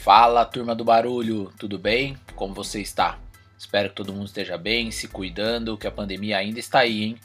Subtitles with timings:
[0.00, 2.16] Fala, turma do barulho, tudo bem?
[2.34, 3.18] Como você está?
[3.58, 7.16] Espero que todo mundo esteja bem, se cuidando, que a pandemia ainda está aí, hein?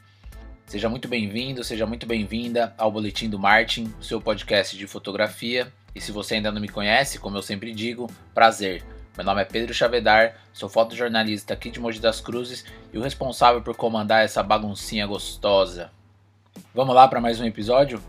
[0.66, 5.72] Seja muito bem-vindo, seja muito bem-vinda ao Boletim do Martin, seu podcast de fotografia.
[5.96, 8.84] E se você ainda não me conhece, como eu sempre digo, prazer.
[9.16, 13.62] Meu nome é Pedro Chavedar, sou fotojornalista aqui de Mogi das Cruzes e o responsável
[13.62, 15.92] por comandar essa baguncinha gostosa.
[16.74, 18.04] Vamos lá para mais um episódio?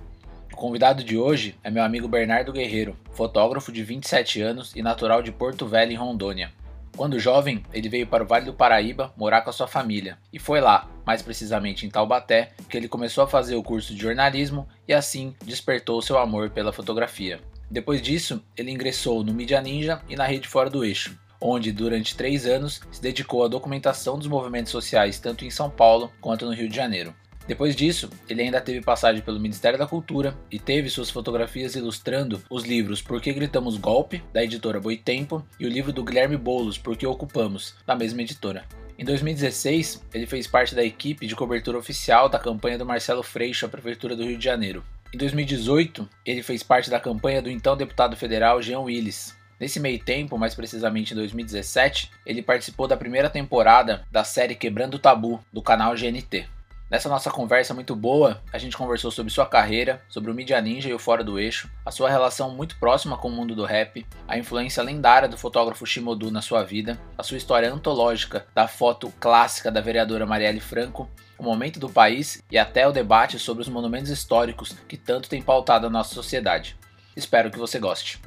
[0.57, 5.23] O convidado de hoje é meu amigo Bernardo Guerreiro, fotógrafo de 27 anos e natural
[5.23, 6.51] de Porto Velho, em Rondônia.
[6.97, 10.39] Quando jovem, ele veio para o Vale do Paraíba morar com a sua família, e
[10.39, 14.67] foi lá, mais precisamente em Taubaté, que ele começou a fazer o curso de jornalismo
[14.89, 17.39] e assim despertou seu amor pela fotografia.
[17.71, 22.17] Depois disso, ele ingressou no Media Ninja e na Rede Fora do Eixo, onde durante
[22.17, 26.55] três anos se dedicou à documentação dos movimentos sociais tanto em São Paulo quanto no
[26.55, 27.15] Rio de Janeiro.
[27.47, 32.43] Depois disso, ele ainda teve passagem pelo Ministério da Cultura e teve suas fotografias ilustrando
[32.51, 36.77] os livros Por que Gritamos Golpe, da editora Boitempo, e o livro do Guilherme Boulos,
[36.77, 38.65] Por que Ocupamos, da mesma editora.
[38.99, 43.67] Em 2016, ele fez parte da equipe de cobertura oficial da campanha do Marcelo Freixo
[43.67, 44.83] à Prefeitura do Rio de Janeiro.
[45.15, 49.37] Em 2018, ele fez parte da campanha do então deputado federal Jean Willis.
[49.61, 54.95] Nesse meio tempo, mais precisamente em 2017, ele participou da primeira temporada da série Quebrando
[54.95, 56.47] o Tabu, do canal GNT.
[56.89, 60.89] Nessa nossa conversa muito boa, a gente conversou sobre sua carreira, sobre o Media Ninja
[60.89, 64.07] e o Fora do Eixo, a sua relação muito próxima com o mundo do rap,
[64.29, 69.13] a influência lendária do fotógrafo Shimodu na sua vida, a sua história antológica da foto
[69.19, 73.69] clássica da vereadora Marielle Franco, o momento do país e até o debate sobre os
[73.69, 76.77] monumentos históricos que tanto tem pautado a nossa sociedade.
[77.17, 78.21] Espero que você goste.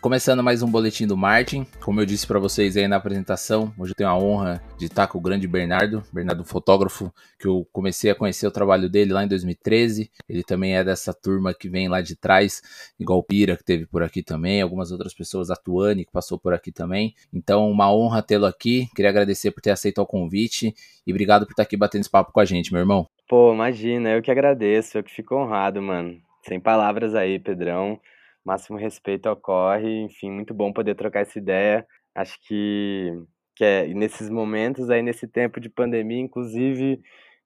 [0.00, 1.66] Começando mais um boletim do Martin.
[1.80, 5.08] Como eu disse para vocês aí na apresentação, hoje eu tenho a honra de estar
[5.08, 9.24] com o grande Bernardo, Bernardo fotógrafo, que eu comecei a conhecer o trabalho dele lá
[9.24, 10.08] em 2013.
[10.28, 12.62] Ele também é dessa turma que vem lá de trás,
[12.98, 16.54] igual Pira, que teve por aqui também, algumas outras pessoas, a Tuane, que passou por
[16.54, 17.12] aqui também.
[17.34, 18.86] Então, uma honra tê-lo aqui.
[18.94, 20.72] Queria agradecer por ter aceito o convite
[21.04, 23.08] e obrigado por estar aqui batendo esse papo com a gente, meu irmão.
[23.28, 26.20] Pô, imagina, eu que agradeço, eu que fico honrado, mano.
[26.46, 28.00] Sem palavras aí, Pedrão
[28.48, 31.86] máximo respeito ocorre, enfim, muito bom poder trocar essa ideia.
[32.14, 33.12] Acho que,
[33.54, 37.00] que é, nesses momentos aí, nesse tempo de pandemia, inclusive,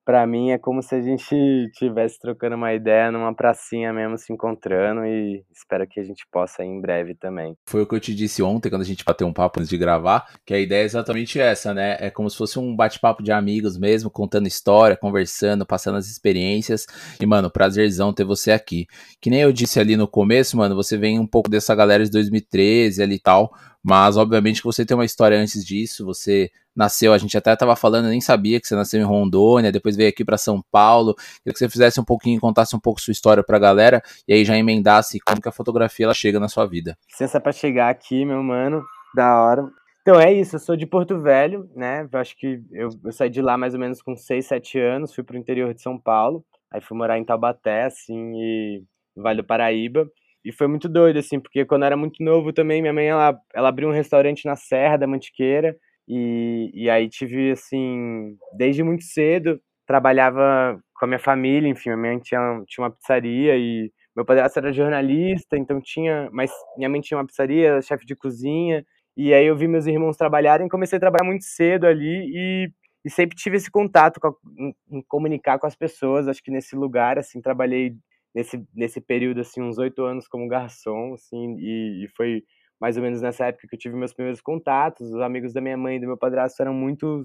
[0.04, 1.34] para mim é como se a gente
[1.74, 6.64] tivesse trocando uma ideia numa pracinha mesmo, se encontrando e espero que a gente possa
[6.64, 7.56] ir em breve também.
[7.66, 9.78] Foi o que eu te disse ontem, quando a gente bateu um papo antes de
[9.78, 11.96] gravar, que a ideia é exatamente essa, né?
[12.00, 16.86] É como se fosse um bate-papo de amigos mesmo, contando história, conversando, passando as experiências.
[17.20, 18.86] E, mano, prazerzão ter você aqui.
[19.20, 22.10] Que nem eu disse ali no começo, mano, você vem um pouco dessa galera de
[22.10, 27.12] 2013 ali e tal, mas obviamente que você tem uma história antes disso, você nasceu,
[27.12, 30.24] a gente até estava falando, nem sabia que você nasceu em Rondônia, depois veio aqui
[30.24, 31.14] para São Paulo.
[31.14, 34.32] Queria que você fizesse um pouquinho, contasse um pouco sua história para a galera e
[34.32, 36.96] aí já emendasse como que a fotografia ela chega na sua vida.
[37.10, 38.82] Licença para chegar aqui, meu mano.
[39.14, 39.68] Da hora.
[40.00, 42.08] Então é isso, eu sou de Porto Velho, né?
[42.10, 45.14] Eu acho que eu, eu saí de lá mais ou menos com 6, 7 anos,
[45.14, 48.82] fui pro interior de São Paulo, aí fui morar em Taubaté, assim, e
[49.16, 50.10] Vale do Paraíba.
[50.44, 53.38] E foi muito doido, assim, porque quando eu era muito novo também, minha mãe, ela,
[53.54, 55.76] ela abriu um restaurante na Serra da Mantiqueira,
[56.08, 61.96] e, e aí tive, assim, desde muito cedo, trabalhava com a minha família, enfim, minha
[61.96, 67.00] mãe tinha, tinha uma pizzaria e meu padrasto era jornalista, então tinha, mas minha mãe
[67.00, 68.84] tinha uma pizzaria, chefe de cozinha,
[69.16, 72.70] e aí eu vi meus irmãos trabalharem, comecei a trabalhar muito cedo ali e,
[73.04, 76.50] e sempre tive esse contato com a, em, em, comunicar com as pessoas, acho que
[76.50, 77.94] nesse lugar, assim, trabalhei
[78.34, 82.42] nesse, nesse período, assim, uns oito anos como garçom, assim, e, e foi
[82.80, 85.08] mais ou menos nessa época que eu tive meus primeiros contatos.
[85.08, 87.24] Os amigos da minha mãe e do meu padrasto eram muito,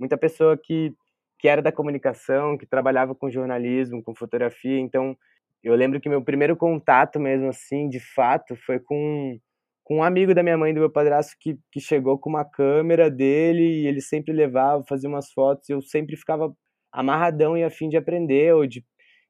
[0.00, 0.94] muita pessoa que,
[1.38, 4.78] que era da comunicação, que trabalhava com jornalismo, com fotografia.
[4.80, 5.14] Então,
[5.62, 9.38] eu lembro que meu primeiro contato mesmo assim, de fato, foi com,
[9.82, 12.44] com um amigo da minha mãe e do meu padrasto que, que chegou com uma
[12.44, 15.68] câmera dele e ele sempre levava, fazia umas fotos.
[15.68, 16.50] E eu sempre ficava
[16.90, 18.82] amarradão e afim de aprender ou de,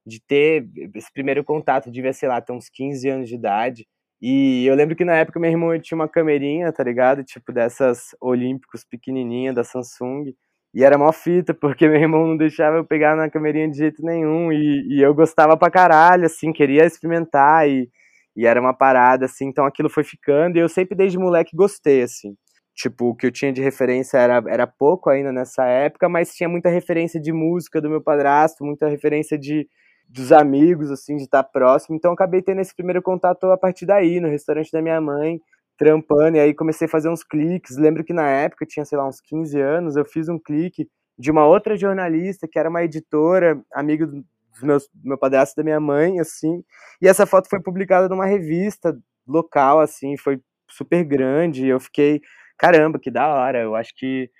[0.06, 1.90] de ter esse primeiro contato.
[1.90, 3.86] Devia, sei lá, ter uns 15 anos de idade.
[4.20, 7.22] E eu lembro que na época meu irmão tinha uma camerinha, tá ligado?
[7.24, 10.34] Tipo dessas olímpicos pequenininha da Samsung.
[10.74, 14.02] E era mó fita, porque meu irmão não deixava eu pegar na camerinha de jeito
[14.02, 14.52] nenhum.
[14.52, 17.68] E, e eu gostava pra caralho, assim, queria experimentar.
[17.68, 17.88] E,
[18.36, 19.46] e era uma parada, assim.
[19.46, 20.56] Então aquilo foi ficando.
[20.56, 22.34] E eu sempre, desde moleque, gostei, assim.
[22.74, 26.48] Tipo, o que eu tinha de referência era, era pouco ainda nessa época, mas tinha
[26.48, 29.68] muita referência de música do meu padrasto, muita referência de,
[30.08, 31.96] dos amigos, assim, de estar próximo.
[31.96, 35.40] Então, acabei tendo esse primeiro contato a partir daí, no restaurante da minha mãe,
[35.76, 36.36] trampando.
[36.36, 37.76] E aí comecei a fazer uns cliques.
[37.76, 41.30] Lembro que na época, tinha, sei lá, uns 15 anos, eu fiz um clique de
[41.30, 45.80] uma outra jornalista, que era uma editora, amigo dos meus, do meu padrasto da minha
[45.80, 46.62] mãe, assim.
[47.00, 48.96] E essa foto foi publicada numa revista
[49.26, 51.66] local, assim, foi super grande.
[51.66, 52.20] Eu fiquei,
[52.58, 53.60] caramba, que da hora.
[53.62, 54.30] Eu acho que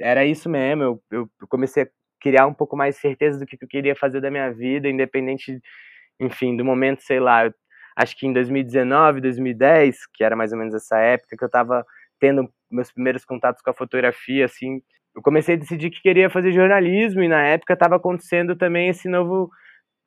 [0.00, 0.82] era isso mesmo.
[0.82, 1.88] Eu, eu comecei a
[2.20, 5.60] criar um pouco mais certeza do que eu queria fazer da minha vida, independente,
[6.20, 7.50] enfim, do momento, sei lá.
[7.96, 11.84] Acho que em 2019, 2010, que era mais ou menos essa época que eu tava
[12.18, 14.80] tendo meus primeiros contatos com a fotografia, assim,
[15.14, 19.08] eu comecei a decidir que queria fazer jornalismo e na época estava acontecendo também esse
[19.08, 19.50] novo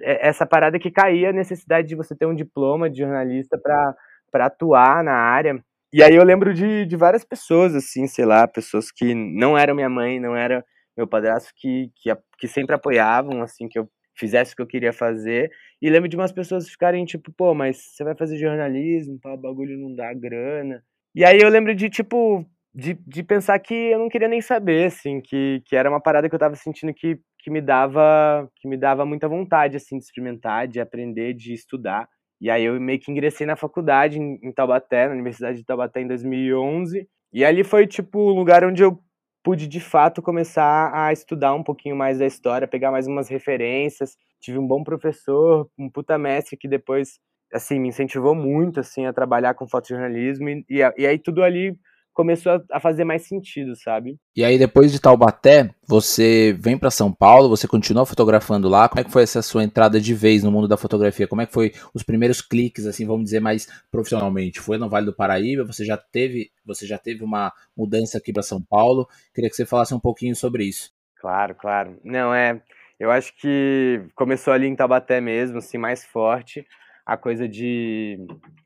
[0.01, 4.45] é, essa parada que caía a necessidade de você ter um diploma de jornalista para
[4.45, 5.63] atuar na área.
[5.92, 9.75] E aí eu lembro de, de várias pessoas, assim, sei lá, pessoas que não eram
[9.75, 10.65] minha mãe, não era
[10.95, 14.94] meu padrasto, que, que, que sempre apoiavam, assim, que eu fizesse o que eu queria
[14.94, 15.51] fazer.
[15.81, 19.38] E lembro de umas pessoas ficarem tipo, pô, mas você vai fazer jornalismo, pá, o
[19.38, 20.84] bagulho não dá grana.
[21.16, 24.88] E aí eu lembro de, tipo, de, de pensar que eu não queria nem saber,
[24.88, 28.68] assim, que, que era uma parada que eu tava sentindo que, que me dava que
[28.68, 32.07] me dava muita vontade, assim, de experimentar, de aprender, de estudar.
[32.42, 36.01] E aí eu meio que ingressei na faculdade em, em Taubaté, na Universidade de Taubaté
[36.01, 37.07] em 2011.
[37.31, 39.00] E ali foi, tipo, o lugar onde eu
[39.44, 44.18] pude, de fato, começar a estudar um pouquinho mais da história, pegar mais umas referências.
[44.42, 47.19] Tive um bom professor, um puta mestre que depois,
[47.54, 50.50] assim, me incentivou muito, assim, a trabalhar com fotojornalismo.
[50.50, 51.78] E, e, e aí tudo ali
[52.13, 54.18] começou a, fazer mais sentido, sabe?
[54.36, 58.88] E aí depois de Taubaté, você vem para São Paulo, você continua fotografando lá.
[58.88, 61.27] Como é que foi essa sua entrada de vez no mundo da fotografia?
[61.27, 64.60] Como é que foi os primeiros cliques, assim, vamos dizer mais profissionalmente?
[64.60, 65.65] Foi no Vale do Paraíba?
[65.65, 69.07] Você já teve, você já teve uma mudança aqui para São Paulo?
[69.33, 70.92] Queria que você falasse um pouquinho sobre isso.
[71.19, 72.00] Claro, claro.
[72.04, 72.62] Não é,
[73.00, 76.65] eu acho que começou ali em Taubaté mesmo, assim, mais forte
[77.06, 78.18] a coisa de,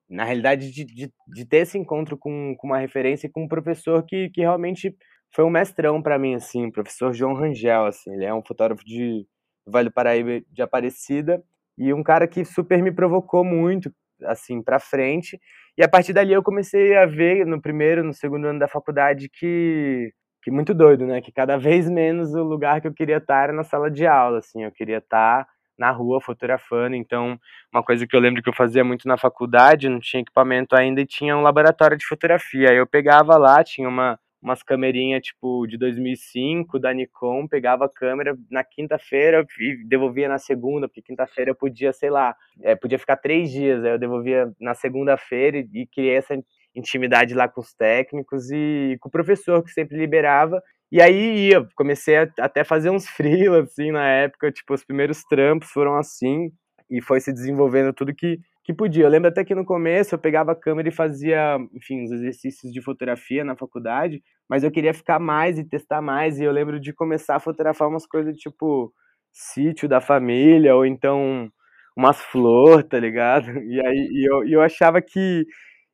[0.09, 3.47] na realidade, de, de, de ter esse encontro com, com uma referência e com um
[3.47, 4.95] professor que, que realmente
[5.33, 8.83] foi um mestrão para mim, assim, o professor João Rangel, assim, ele é um fotógrafo
[8.85, 9.25] de
[9.67, 11.43] Vale do Paraíba de Aparecida
[11.77, 13.91] e um cara que super me provocou muito,
[14.23, 15.37] assim, para frente.
[15.77, 19.29] E a partir dali eu comecei a ver no primeiro, no segundo ano da faculdade
[19.29, 20.11] que
[20.43, 21.21] que muito doido, né?
[21.21, 24.39] Que cada vez menos o lugar que eu queria estar era na sala de aula,
[24.39, 25.45] assim, eu queria estar
[25.77, 26.95] na rua fotografando.
[26.95, 27.39] Então,
[27.73, 31.01] uma coisa que eu lembro que eu fazia muito na faculdade, não tinha equipamento ainda
[31.01, 32.73] e tinha um laboratório de fotografia.
[32.73, 38.37] Eu pegava lá, tinha uma umas camerinhas tipo de 2005 da Nikon, pegava a câmera
[38.49, 43.17] na quinta-feira e devolvia na segunda, porque quinta-feira eu podia, sei lá, é, podia ficar
[43.17, 46.37] três dias, aí eu devolvia na segunda-feira e, e criei essa
[46.75, 51.67] intimidade lá com os técnicos e com o professor que sempre liberava e aí ia,
[51.75, 56.51] comecei a até fazer uns freelas, assim, na época, tipo, os primeiros trampos foram assim,
[56.89, 59.05] e foi se desenvolvendo tudo que, que podia.
[59.05, 62.71] Eu lembro até que no começo eu pegava a câmera e fazia, enfim, os exercícios
[62.71, 66.79] de fotografia na faculdade, mas eu queria ficar mais e testar mais, e eu lembro
[66.79, 68.93] de começar a fotografar umas coisas tipo
[69.33, 71.49] sítio da família, ou então
[71.95, 73.47] umas flores, tá ligado?
[73.67, 75.45] E aí e eu, e eu achava que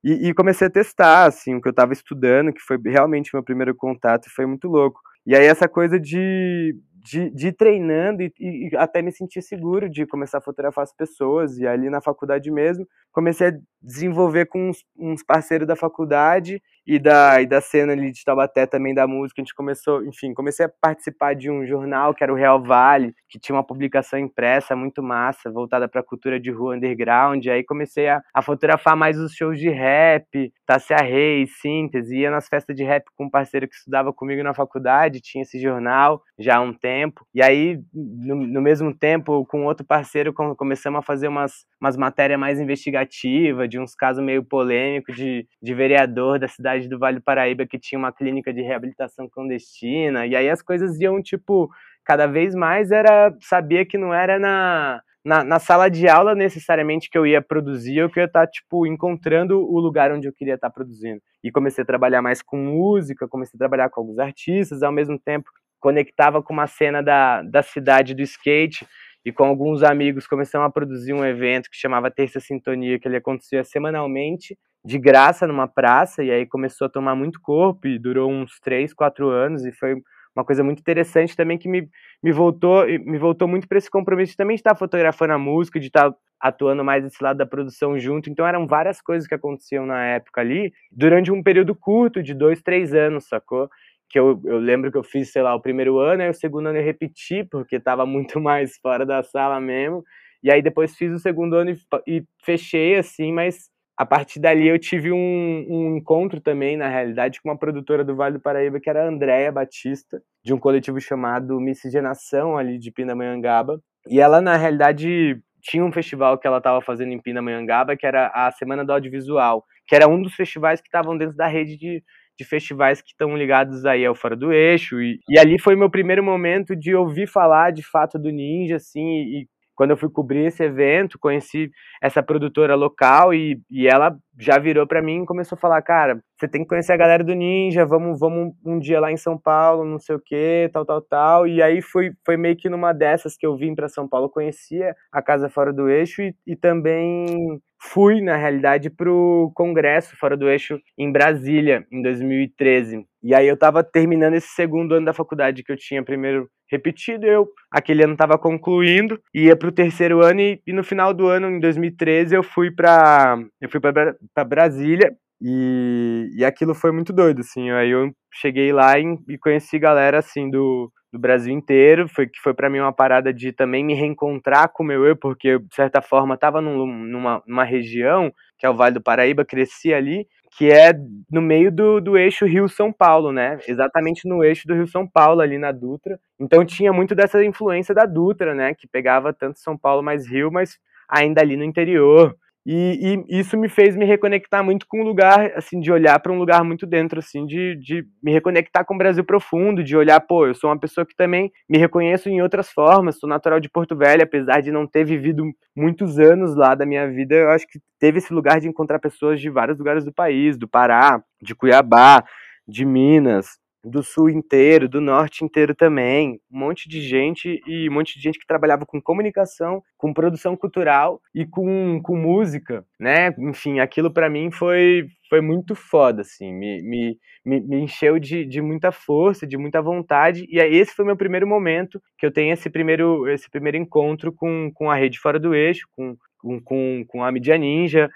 [0.03, 3.43] e, e, comecei a testar, assim, o que eu estava estudando, que foi realmente meu
[3.43, 4.99] primeiro contato, e foi muito louco.
[5.25, 9.89] E aí essa coisa de, de, de ir treinando e, e, até me sentir seguro
[9.89, 11.57] de começar a fotografar as pessoas.
[11.57, 16.97] E ali na faculdade mesmo, comecei a desenvolver com uns, uns parceiros da faculdade e
[16.97, 19.41] da, e da cena ali de Taubaté também da música.
[19.41, 23.13] A gente começou, enfim, comecei a participar de um jornal que era o Real Vale,
[23.27, 27.43] que tinha uma publicação impressa muito massa, voltada para a cultura de rua underground.
[27.43, 32.31] E aí comecei a, a fotografar mais os shows de rap, Tássia Reis, Síntese, ia
[32.31, 36.21] nas festas de rap com um parceiro que estudava comigo na faculdade, tinha esse jornal
[36.39, 36.92] já há um tempo.
[37.33, 42.39] E aí, no, no mesmo tempo, com outro parceiro, começamos a fazer umas, umas matérias
[42.39, 47.23] mais investigativas, de uns casos meio polêmicos de, de vereador da cidade do Vale do
[47.23, 51.69] Paraíba que tinha uma clínica de reabilitação clandestina, e aí as coisas iam, tipo,
[52.03, 57.09] cada vez mais era, sabia que não era na, na, na, sala de aula necessariamente
[57.09, 60.55] que eu ia produzir, eu que ia estar, tipo, encontrando o lugar onde eu queria
[60.55, 61.21] estar produzindo.
[61.43, 65.17] E comecei a trabalhar mais com música, comecei a trabalhar com alguns artistas, ao mesmo
[65.17, 65.49] tempo
[65.83, 68.87] conectava com uma cena da, da cidade do skate,
[69.25, 73.17] e com alguns amigos começamos a produzir um evento que chamava Terça Sintonia, que ele
[73.17, 78.31] acontecia semanalmente, de graça numa praça, e aí começou a tomar muito corpo e durou
[78.31, 79.95] uns três, quatro anos, e foi
[80.33, 81.89] uma coisa muito interessante também que me,
[82.23, 85.87] me voltou me voltou muito para esse compromisso de também estar fotografando a música, de
[85.87, 88.29] estar atuando mais desse lado da produção junto.
[88.29, 92.61] Então eram várias coisas que aconteciam na época ali, durante um período curto, de dois,
[92.61, 93.69] três anos, sacou?
[94.09, 96.67] Que eu, eu lembro que eu fiz, sei lá, o primeiro ano, e o segundo
[96.67, 100.03] ano eu repeti, porque estava muito mais fora da sala mesmo.
[100.43, 101.77] E aí depois fiz o segundo ano e,
[102.17, 107.41] e fechei assim, mas a partir dali eu tive um, um, encontro também, na realidade,
[107.41, 110.99] com uma produtora do Vale do Paraíba, que era a Andréia Batista, de um coletivo
[110.99, 113.79] chamado Miscigenação, ali de Pindamonhangaba.
[114.09, 118.27] E ela, na realidade, tinha um festival que ela estava fazendo em Pindamonhangaba, que era
[118.33, 122.03] a Semana do Audiovisual, que era um dos festivais que estavam dentro da rede de,
[122.37, 125.01] de festivais que estão ligados aí ao Fora do Eixo.
[125.01, 129.01] E, e ali foi meu primeiro momento de ouvir falar de fato do Ninja, assim,
[129.01, 131.71] e, quando eu fui cobrir esse evento, conheci
[132.01, 136.21] essa produtora local e, e ela já virou para mim e começou a falar, cara,
[136.37, 139.37] você tem que conhecer a galera do Ninja, vamos, vamos um dia lá em São
[139.37, 141.47] Paulo, não sei o que, tal, tal, tal.
[141.47, 144.95] E aí foi, foi meio que numa dessas que eu vim para São Paulo, conhecia
[145.11, 147.59] a Casa Fora do Eixo e, e também
[147.91, 153.05] fui, na realidade, pro Congresso Fora do Eixo em Brasília, em 2013.
[153.21, 157.25] E aí eu tava terminando esse segundo ano da faculdade que eu tinha primeiro repetido,
[157.25, 161.27] eu aquele ano estava concluindo, ia para o terceiro ano e, e, no final do
[161.27, 167.13] ano, em 2013, eu fui para eu fui para Brasília e, e aquilo foi muito
[167.13, 167.69] doido, assim.
[167.71, 172.39] Aí eu cheguei lá e, e conheci galera assim do, do Brasil inteiro, foi que
[172.41, 175.59] foi para mim uma parada de também me reencontrar com o meu eu, porque eu,
[175.59, 179.93] de certa forma estava num, numa, numa região que é o Vale do Paraíba, cresci
[179.93, 180.25] ali,
[180.57, 180.91] que é
[181.31, 183.59] no meio do, do eixo Rio-São Paulo, né?
[183.67, 186.19] Exatamente no eixo do Rio-São Paulo, ali na Dutra.
[186.39, 188.73] Então tinha muito dessa influência da Dutra, né?
[188.73, 192.35] Que pegava tanto São Paulo mais Rio, mas ainda ali no interior.
[192.65, 196.31] E, e, isso me fez me reconectar muito com um lugar, assim, de olhar para
[196.31, 200.19] um lugar muito dentro, assim, de, de me reconectar com o Brasil profundo, de olhar,
[200.21, 203.69] pô, eu sou uma pessoa que também me reconheço em outras formas, sou natural de
[203.69, 205.43] Porto Velho, apesar de não ter vivido
[205.75, 209.41] muitos anos lá da minha vida, eu acho que teve esse lugar de encontrar pessoas
[209.41, 212.23] de vários lugares do país, do Pará, de Cuiabá,
[212.65, 217.93] de Minas, do sul inteiro, do norte inteiro também, um monte de gente e um
[217.93, 223.33] monte de gente que trabalhava com comunicação, com produção cultural e com, com música, né?
[223.37, 228.61] Enfim, aquilo para mim foi, foi muito foda, assim, me, me, me, encheu de, de
[228.61, 232.69] muita força, de muita vontade e esse foi meu primeiro momento que eu tenho esse
[232.69, 237.23] primeiro, esse primeiro encontro com, com a rede fora do eixo, com, com, com, com
[237.23, 238.09] a mídia ninja,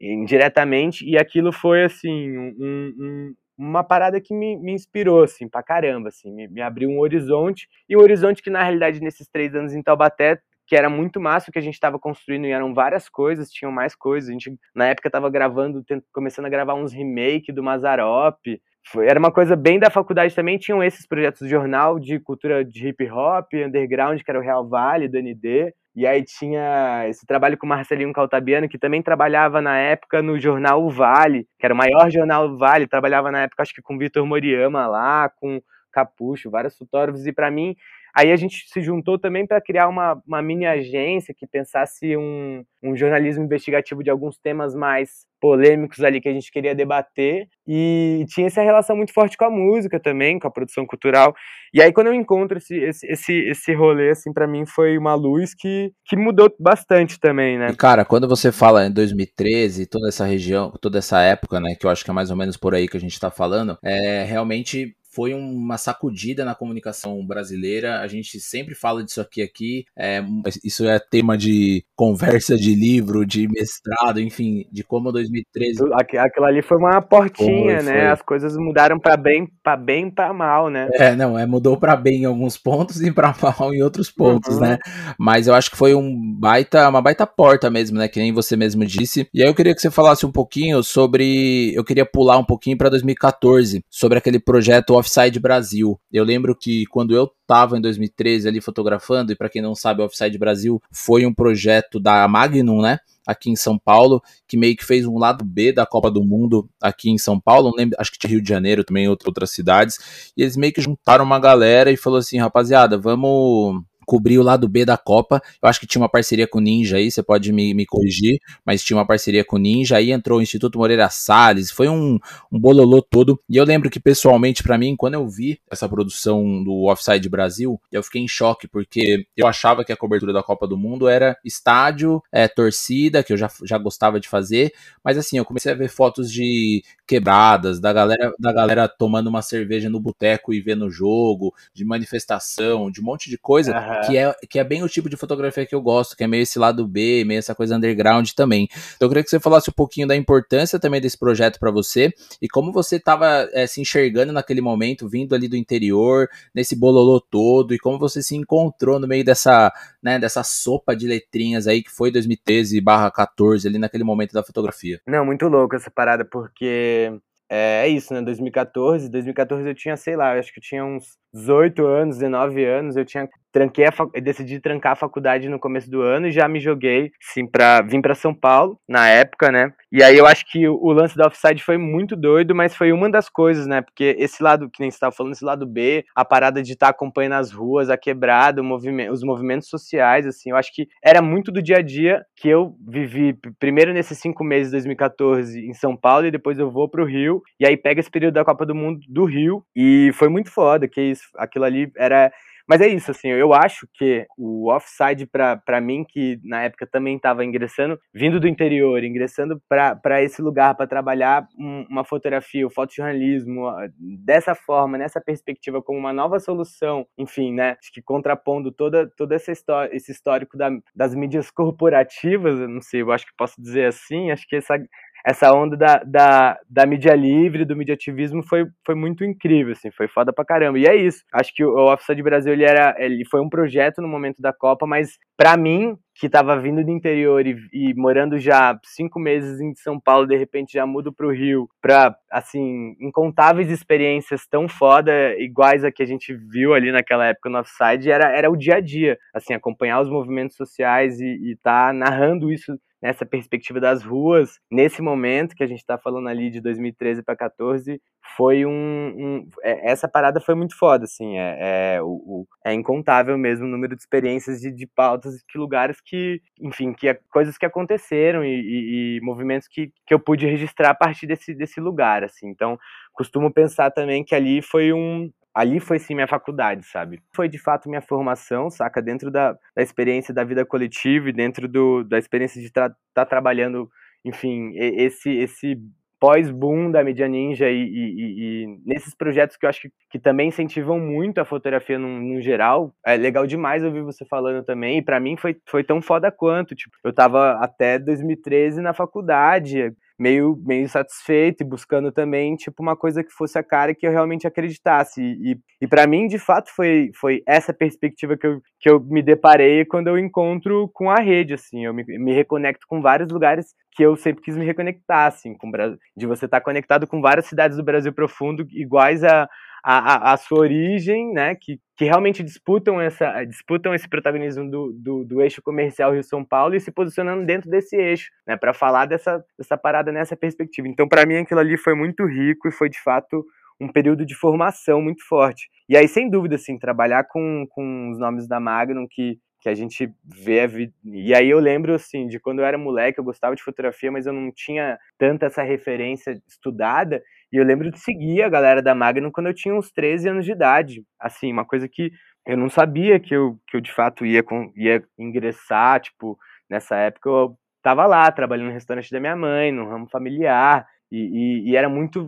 [0.00, 5.62] indiretamente, e aquilo foi, assim, um, um uma parada que me, me inspirou, assim, pra
[5.62, 9.54] caramba, assim, me, me abriu um horizonte, e um horizonte que, na realidade, nesses três
[9.54, 12.72] anos em Taubaté, que era muito massa o que a gente estava construindo, e eram
[12.72, 16.92] várias coisas, tinham mais coisas, a gente, na época, estava gravando, começando a gravar uns
[16.92, 18.38] remake do Mazarop,
[18.84, 22.64] foi, era uma coisa bem da faculdade também, tinham esses projetos de jornal de cultura
[22.64, 27.26] de hip hop, underground, que era o Real Vale, do ND, e aí tinha esse
[27.26, 31.66] trabalho com o Marcelinho Caltabiano, que também trabalhava na época no jornal O Vale, que
[31.66, 35.28] era o maior jornal O Vale, trabalhava na época acho que com Vitor Moriyama lá,
[35.28, 35.60] com
[35.92, 37.76] Capucho, vários fotógrafos, e para mim
[38.14, 42.62] Aí a gente se juntou também para criar uma, uma mini agência que pensasse um,
[42.82, 48.24] um jornalismo investigativo de alguns temas mais polêmicos ali que a gente queria debater e
[48.28, 51.34] tinha essa relação muito forte com a música também, com a produção cultural.
[51.74, 55.14] E aí quando eu encontro esse esse esse, esse rolê assim para mim foi uma
[55.14, 57.70] luz que, que mudou bastante também, né?
[57.70, 61.86] E cara, quando você fala em 2013, toda essa região, toda essa época, né, que
[61.86, 64.22] eu acho que é mais ou menos por aí que a gente tá falando, é
[64.22, 68.00] realmente foi uma sacudida na comunicação brasileira.
[68.00, 69.84] A gente sempre fala disso aqui aqui.
[69.96, 70.22] É,
[70.64, 75.82] isso é tema de conversa de livro, de mestrado, enfim, de como 2013.
[76.18, 78.00] Aquilo ali foi uma portinha, foi, né?
[78.00, 78.06] Foi.
[78.06, 80.88] As coisas mudaram para bem, para bem, para mal, né?
[80.94, 84.54] É, não, é mudou para bem em alguns pontos e para mal em outros pontos,
[84.54, 84.62] uhum.
[84.62, 84.78] né?
[85.18, 88.08] Mas eu acho que foi um baita, uma baita porta mesmo, né?
[88.08, 89.28] Que nem você mesmo disse.
[89.34, 92.78] E aí eu queria que você falasse um pouquinho sobre, eu queria pular um pouquinho
[92.78, 96.00] para 2014, sobre aquele projeto Offside Brasil.
[96.10, 100.00] Eu lembro que quando eu estava em 2013 ali fotografando, e para quem não sabe,
[100.00, 102.98] o Offside Brasil foi um projeto da Magnum, né?
[103.26, 106.68] Aqui em São Paulo, que meio que fez um lado B da Copa do Mundo
[106.80, 110.42] aqui em São Paulo, lembro, acho que tinha Rio de Janeiro também, outras cidades, e
[110.42, 114.84] eles meio que juntaram uma galera e falou assim, rapaziada, vamos cobrir o lado B
[114.84, 115.42] da Copa.
[115.62, 118.40] Eu acho que tinha uma parceria com o Ninja aí, você pode me, me corrigir,
[118.64, 119.96] mas tinha uma parceria com o Ninja.
[119.96, 122.18] Aí entrou o Instituto Moreira Salles, foi um,
[122.50, 123.40] um bololô todo.
[123.48, 127.80] E eu lembro que, pessoalmente, para mim, quando eu vi essa produção do Offside Brasil,
[127.90, 131.36] eu fiquei em choque, porque eu achava que a cobertura da Copa do Mundo era
[131.44, 134.72] estádio, é, torcida, que eu já, já gostava de fazer,
[135.04, 139.42] mas assim, eu comecei a ver fotos de quebradas, da galera, da galera tomando uma
[139.42, 143.72] cerveja no boteco e vendo o jogo, de manifestação, de um monte de coisa.
[143.76, 146.26] Uhum que, é, que é bem o tipo de fotografia que eu gosto, que é
[146.26, 148.68] meio esse lado B, meio essa coisa underground também.
[148.96, 152.12] Então eu queria que você falasse um pouquinho da importância também desse projeto para você
[152.40, 157.20] e como você estava é, se enxergando naquele momento, vindo ali do interior, nesse bololô
[157.20, 159.72] todo, e como você se encontrou no meio dessa,
[160.02, 164.42] né, dessa sopa de letrinhas aí que foi 2013 barra 14 ali naquele momento da
[164.42, 165.00] fotografia.
[165.06, 167.12] Não, muito louco essa parada, porque
[167.54, 168.22] é, é isso, né?
[168.22, 172.64] 2014, 2014 eu tinha, sei lá, eu acho que eu tinha uns 18 anos, 19
[172.64, 176.48] anos, eu tinha tranquei a decidi trancar a faculdade no começo do ano e já
[176.48, 179.72] me joguei, sim, para vim para São Paulo na época, né?
[179.92, 182.92] E aí eu acho que o, o lance da offside foi muito doido, mas foi
[182.92, 183.82] uma das coisas, né?
[183.82, 186.86] Porque esse lado que nem você estava falando, esse lado B, a parada de estar
[186.86, 191.20] tá acompanhando as ruas, a quebrada, movimento, os movimentos sociais, assim, eu acho que era
[191.20, 195.74] muito do dia a dia que eu vivi primeiro nesses cinco meses de 2014 em
[195.74, 198.64] São Paulo e depois eu vou pro Rio e aí pega esse período da Copa
[198.64, 202.32] do Mundo do Rio e foi muito foda, que isso, aquilo ali era
[202.68, 207.16] mas é isso, assim, eu acho que o offside, para mim, que na época também
[207.16, 213.70] estava ingressando, vindo do interior, ingressando para esse lugar para trabalhar uma fotografia, o fotojornalismo,
[213.98, 219.34] dessa forma, nessa perspectiva, como uma nova solução, enfim, né, acho que contrapondo toda, toda
[219.34, 223.60] essa história, esse histórico da, das mídias corporativas, eu não sei, eu acho que posso
[223.60, 224.78] dizer assim, acho que essa
[225.24, 230.08] essa onda da, da, da mídia livre, do mediativismo foi, foi muito incrível, assim, foi
[230.08, 230.78] foda pra caramba.
[230.78, 231.22] E é isso.
[231.32, 234.86] Acho que o, Offside Brasil ele era, ele foi um projeto no momento da Copa,
[234.86, 239.74] mas para mim, que estava vindo do interior e, e, morando já cinco meses em
[239.74, 245.12] São Paulo, de repente já mudo para o Rio, para assim incontáveis experiências tão foda
[245.38, 248.76] iguais a que a gente viu ali naquela época no Offside, era, era o dia
[248.76, 252.72] a dia, assim acompanhar os movimentos sociais e estar tá narrando isso
[253.02, 257.34] nessa perspectiva das ruas, nesse momento que a gente está falando ali de 2013 para
[257.34, 258.00] 14,
[258.36, 262.72] foi um, um, é, essa parada foi muito foda, assim, é, é, o, o, é
[262.72, 267.58] incontável mesmo o número de experiências de, de pautas de lugares que, enfim, que coisas
[267.58, 271.80] que aconteceram e, e, e, movimentos que, que eu pude registrar a partir desse, desse
[271.80, 272.78] lugar, assim, então
[273.12, 277.20] costumo pensar também que ali foi um, ali foi sim minha faculdade, sabe?
[277.34, 279.02] Foi de fato minha formação, saca?
[279.02, 283.24] Dentro da, da experiência da vida coletiva e dentro do, da experiência de estar tá
[283.24, 283.90] trabalhando,
[284.24, 285.78] enfim, esse, esse
[286.22, 290.50] pós-boom da mídia ninja e, e, e, nesses projetos que eu acho que, que também
[290.50, 292.94] incentivam muito a fotografia no, geral.
[293.04, 296.76] É legal demais ouvir você falando também, e para mim foi, foi tão foda quanto.
[296.76, 302.96] Tipo, eu tava até 2013 na faculdade, meio, meio satisfeito e buscando também, tipo, uma
[302.96, 305.20] coisa que fosse a cara que eu realmente acreditasse.
[305.20, 309.20] E, e para mim, de fato, foi, foi essa perspectiva que eu, que eu me
[309.20, 311.84] deparei quando eu encontro com a rede, assim.
[311.84, 315.70] Eu me, me reconecto com vários lugares que eu sempre quis me reconectar, assim, com,
[316.16, 319.48] de você estar conectado com várias cidades do Brasil profundo iguais a,
[319.82, 325.24] a, a, sua origem, né, que, que realmente disputam, essa, disputam esse protagonismo do, do,
[325.24, 329.44] do eixo comercial Rio-São Paulo e se posicionando dentro desse eixo, né, para falar dessa,
[329.58, 330.86] dessa parada nessa perspectiva.
[330.86, 333.44] Então, para mim, aquilo ali foi muito rico e foi, de fato,
[333.80, 335.68] um período de formação muito forte.
[335.88, 339.74] E aí, sem dúvida, assim, trabalhar com, com os nomes da Magnum, que, que a
[339.74, 340.92] gente vê a vida.
[341.04, 344.26] E aí eu lembro, assim, de quando eu era moleque, eu gostava de fotografia, mas
[344.26, 347.22] eu não tinha tanta essa referência estudada.
[347.52, 350.44] E eu lembro de seguir a galera da Magnum quando eu tinha uns 13 anos
[350.44, 351.04] de idade.
[351.20, 352.10] Assim, uma coisa que
[352.44, 356.36] eu não sabia que eu, que eu de fato ia, com, ia ingressar, tipo,
[356.68, 361.66] nessa época eu tava lá, trabalhando no restaurante da minha mãe, no ramo familiar, e,
[361.68, 362.26] e, e era muito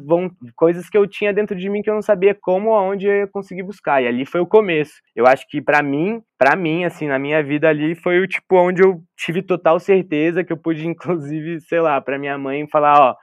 [0.54, 3.14] coisas que eu tinha dentro de mim que eu não sabia como ou aonde eu
[3.14, 4.92] ia conseguir buscar, e ali foi o começo.
[5.16, 8.56] Eu acho que para mim, para mim, assim, na minha vida ali, foi o tipo
[8.56, 13.00] onde eu tive total certeza que eu pude, inclusive, sei lá, para minha mãe falar,
[13.00, 13.16] ó,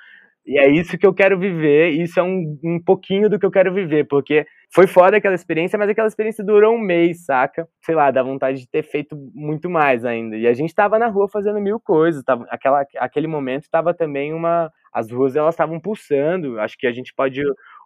[0.46, 3.52] e é isso que eu quero viver, isso é um, um pouquinho do que eu
[3.52, 7.68] quero viver, porque foi foda aquela experiência, mas aquela experiência durou um mês, saca?
[7.86, 10.36] Sei lá, dá vontade de ter feito muito mais ainda.
[10.36, 14.34] E a gente tava na rua fazendo mil coisas, tava, aquela, aquele momento tava também
[14.34, 14.72] uma.
[14.94, 16.60] As ruas elas estavam pulsando.
[16.60, 17.42] Acho que a gente pode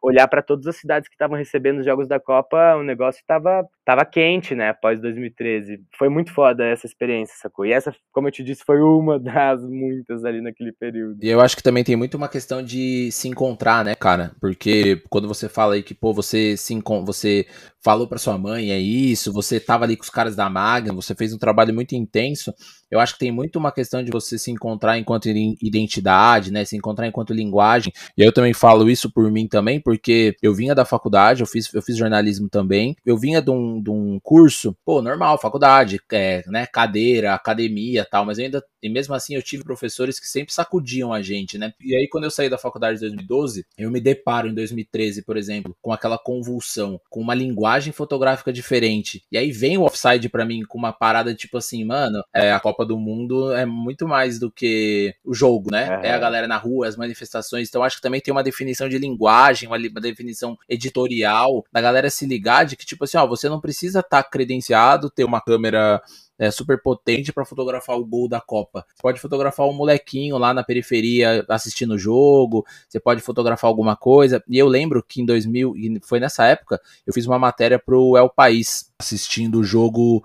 [0.06, 3.66] olhar para todas as cidades que estavam recebendo os Jogos da Copa, o negócio estava
[3.84, 5.80] tava quente, né, após 2013.
[5.98, 7.66] Foi muito foda essa experiência, sacou?
[7.66, 11.20] E essa, como eu te disse, foi uma das muitas ali naquele período.
[11.22, 14.32] E eu acho que também tem muito uma questão de se encontrar, né, cara?
[14.42, 17.46] Porque quando você fala aí que, pô, você se você
[17.84, 21.14] falou para sua mãe, é isso, você tava ali com os caras da Magna, você
[21.14, 22.54] fez um trabalho muito intenso.
[22.90, 26.64] Eu acho que tem muito uma questão de você se encontrar enquanto identidade, né?
[26.66, 27.92] Se encontrar enquanto linguagem.
[28.18, 31.74] E eu também falo isso por mim também, porque eu vinha da faculdade, eu fiz,
[31.74, 32.96] eu fiz jornalismo também.
[33.06, 36.66] Eu vinha de um, de um curso, pô, normal, faculdade, é, né?
[36.66, 41.22] Cadeira, academia tal, mas ainda, e mesmo assim eu tive professores que sempre sacudiam a
[41.22, 41.74] gente, né?
[41.82, 45.38] E aí, quando eu saí da faculdade em 2012, eu me deparo em 2013, por
[45.38, 49.24] exemplo, com aquela convulsão, com uma linguagem fotográfica diferente.
[49.32, 52.60] E aí vem o offside para mim com uma parada tipo assim, mano, é, a
[52.60, 56.00] Copa do Mundo é muito mais do que o jogo, né?
[56.04, 57.68] É a galera na rua, as manifestações.
[57.68, 62.10] Então acho que também tem uma definição de linguagem, uma, uma definição editorial da galera
[62.10, 65.42] se ligar de que, tipo assim, ó, você não precisa estar tá credenciado, ter uma
[65.42, 66.02] câmera
[66.38, 68.86] é, super potente para fotografar o gol da Copa.
[68.94, 73.96] Você pode fotografar um molequinho lá na periferia assistindo o jogo, você pode fotografar alguma
[73.96, 74.44] coisa.
[74.48, 78.30] E eu lembro que em 2000, foi nessa época, eu fiz uma matéria pro El
[78.30, 80.24] País, assistindo o jogo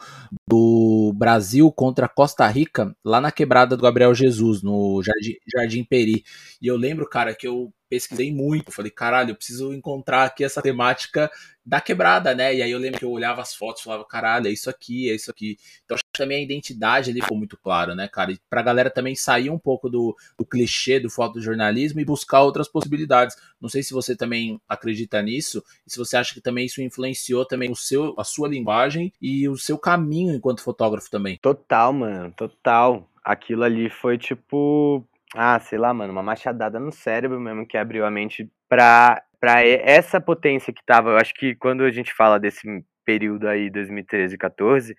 [0.48, 6.24] do Brasil contra Costa Rica, lá na quebrada do Gabriel Jesus, no Jardim, Jardim Peri.
[6.60, 8.70] E eu lembro, cara, que eu pesquisei muito.
[8.70, 11.28] Falei, caralho, eu preciso encontrar aqui essa temática
[11.66, 12.54] da quebrada, né?
[12.54, 15.10] E aí eu lembro que eu olhava as fotos e falava, caralho, é isso aqui,
[15.10, 15.58] é isso aqui.
[15.84, 18.32] Então acho que também a identidade ali ficou muito claro, né, cara?
[18.32, 22.68] E pra galera também sair um pouco do, do clichê do fotojornalismo e buscar outras
[22.68, 23.36] possibilidades.
[23.60, 27.44] Não sei se você também acredita nisso e se você acha que também isso influenciou
[27.44, 31.38] também o seu, a sua linguagem e o seu caminho enquanto fotógrafo também.
[31.42, 33.08] Total, mano, total.
[33.22, 38.04] Aquilo ali foi tipo ah, sei lá, mano, uma machadada no cérebro mesmo que abriu
[38.04, 41.10] a mente pra, pra essa potência que tava.
[41.10, 42.66] Eu acho que quando a gente fala desse
[43.04, 44.96] período aí, 2013 e 14,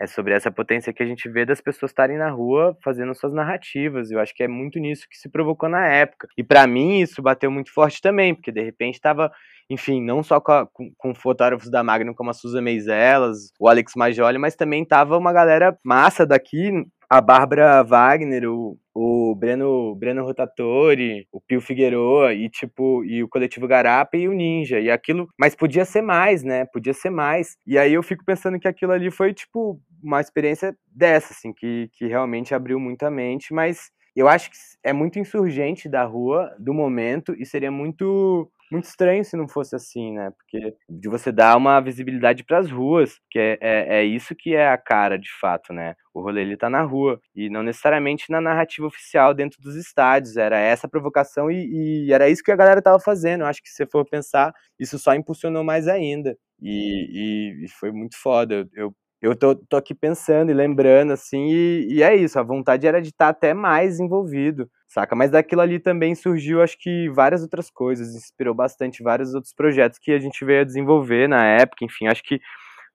[0.00, 3.32] é sobre essa potência que a gente vê das pessoas estarem na rua fazendo suas
[3.32, 4.10] narrativas.
[4.10, 6.26] Eu acho que é muito nisso que se provocou na época.
[6.36, 9.30] E para mim isso bateu muito forte também, porque de repente estava,
[9.70, 13.68] enfim, não só com, a, com, com, fotógrafos da Magnum como a Susan Meiselas, o
[13.68, 16.72] Alex Majoli, mas também tava uma galera massa daqui,
[17.12, 23.28] a Bárbara Wagner, o, o Breno, Breno Rotatori, o Pio Figueroa e tipo e o
[23.28, 26.64] coletivo Garapa e o Ninja e aquilo, mas podia ser mais, né?
[26.64, 27.58] Podia ser mais.
[27.66, 31.90] E aí eu fico pensando que aquilo ali foi tipo uma experiência dessa assim, que
[31.92, 36.72] que realmente abriu muita mente, mas eu acho que é muito insurgente da rua, do
[36.72, 40.30] momento, e seria muito muito estranho se não fosse assim, né?
[40.30, 44.54] Porque de você dar uma visibilidade para as ruas, que é, é, é, isso que
[44.54, 45.94] é a cara de fato, né?
[46.14, 50.36] O rolê ele tá na rua e não necessariamente na narrativa oficial dentro dos estádios.
[50.36, 53.42] Era essa provocação e, e era isso que a galera tava fazendo.
[53.42, 56.36] Eu acho que se você for pensar, isso só impulsionou mais ainda.
[56.60, 58.54] E, e, e foi muito foda.
[58.54, 58.94] Eu, eu
[59.36, 63.10] tô, tô aqui pensando e lembrando, assim, e, e é isso, a vontade era de
[63.10, 65.14] estar até mais envolvido, saca?
[65.14, 69.98] Mas daquilo ali também surgiu, acho que, várias outras coisas, inspirou bastante vários outros projetos
[70.00, 72.40] que a gente veio a desenvolver na época, enfim, acho que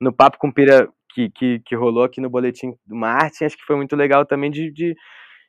[0.02, 3.66] no Papo com Pira que, que, que rolou aqui no Boletim do Martin, acho que
[3.66, 4.96] foi muito legal também de, de,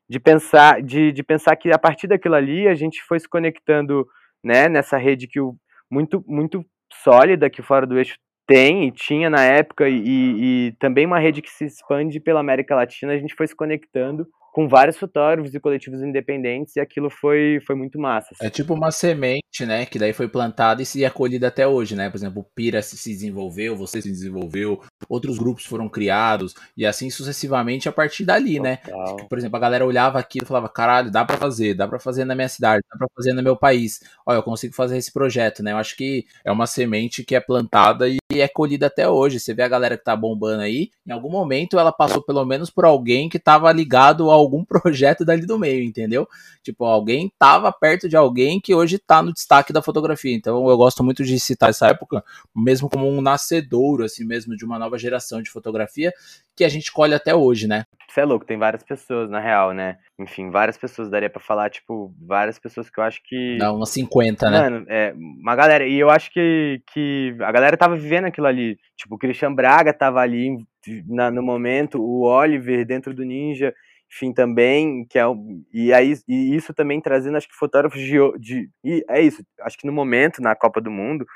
[0.09, 4.07] de pensar de, de pensar que a partir daquilo ali a gente foi se conectando,
[4.45, 5.57] né, nessa rede que o,
[5.91, 6.64] muito, muito
[7.03, 8.17] sólida que fora do eixo
[8.48, 13.12] tem tinha na época, e, e, também uma rede que se expande pela América Latina,
[13.12, 14.26] a gente foi se conectando
[14.59, 18.31] com vários fotógrafos e coletivos independentes e aquilo foi, foi muito massa.
[18.33, 18.44] Assim.
[18.44, 22.11] É tipo uma semente, né, que daí foi plantada e se acolhida até hoje, né?
[22.11, 27.09] Por exemplo, o Pira se desenvolveu, você se desenvolveu, outros grupos foram criados e assim
[27.09, 28.79] sucessivamente a partir dali, né?
[28.79, 29.16] Total.
[29.18, 29.27] né?
[29.29, 32.25] Por exemplo, a galera olhava aqui e falava, caralho, dá para fazer, dá para fazer
[32.25, 34.01] na minha cidade, dá para fazer no meu país.
[34.27, 35.71] Olha, eu consigo fazer esse projeto, né?
[35.71, 39.38] Eu acho que é uma semente que é plantada e é colhida até hoje.
[39.38, 42.71] Você vê a galera que tá bombando aí, em algum momento ela passou pelo menos
[42.71, 46.26] por alguém que tava ligado ao algum projeto dali do meio, entendeu?
[46.62, 50.34] Tipo, alguém tava perto de alguém que hoje tá no destaque da fotografia.
[50.34, 54.64] Então eu gosto muito de citar essa época, mesmo como um nascedouro, assim mesmo, de
[54.64, 56.12] uma nova geração de fotografia
[56.56, 57.84] que a gente colhe até hoje, né?
[58.08, 59.98] Você é louco, tem várias pessoas, na real, né?
[60.18, 63.56] Enfim, várias pessoas, daria para falar, tipo, várias pessoas que eu acho que.
[63.58, 64.61] Não, umas 50, né?
[64.62, 65.87] Mano, é, uma galera.
[65.87, 68.76] E eu acho que, que a galera tava vivendo aquilo ali.
[68.96, 70.56] Tipo, o Christian Braga tava ali
[71.06, 73.72] na, no momento, o Oliver dentro do Ninja
[74.11, 75.25] enfim, também, que é
[75.73, 79.77] e aí e isso também trazendo, acho que fotógrafos de, de e é isso, acho
[79.79, 81.27] que no momento na Copa do Mundo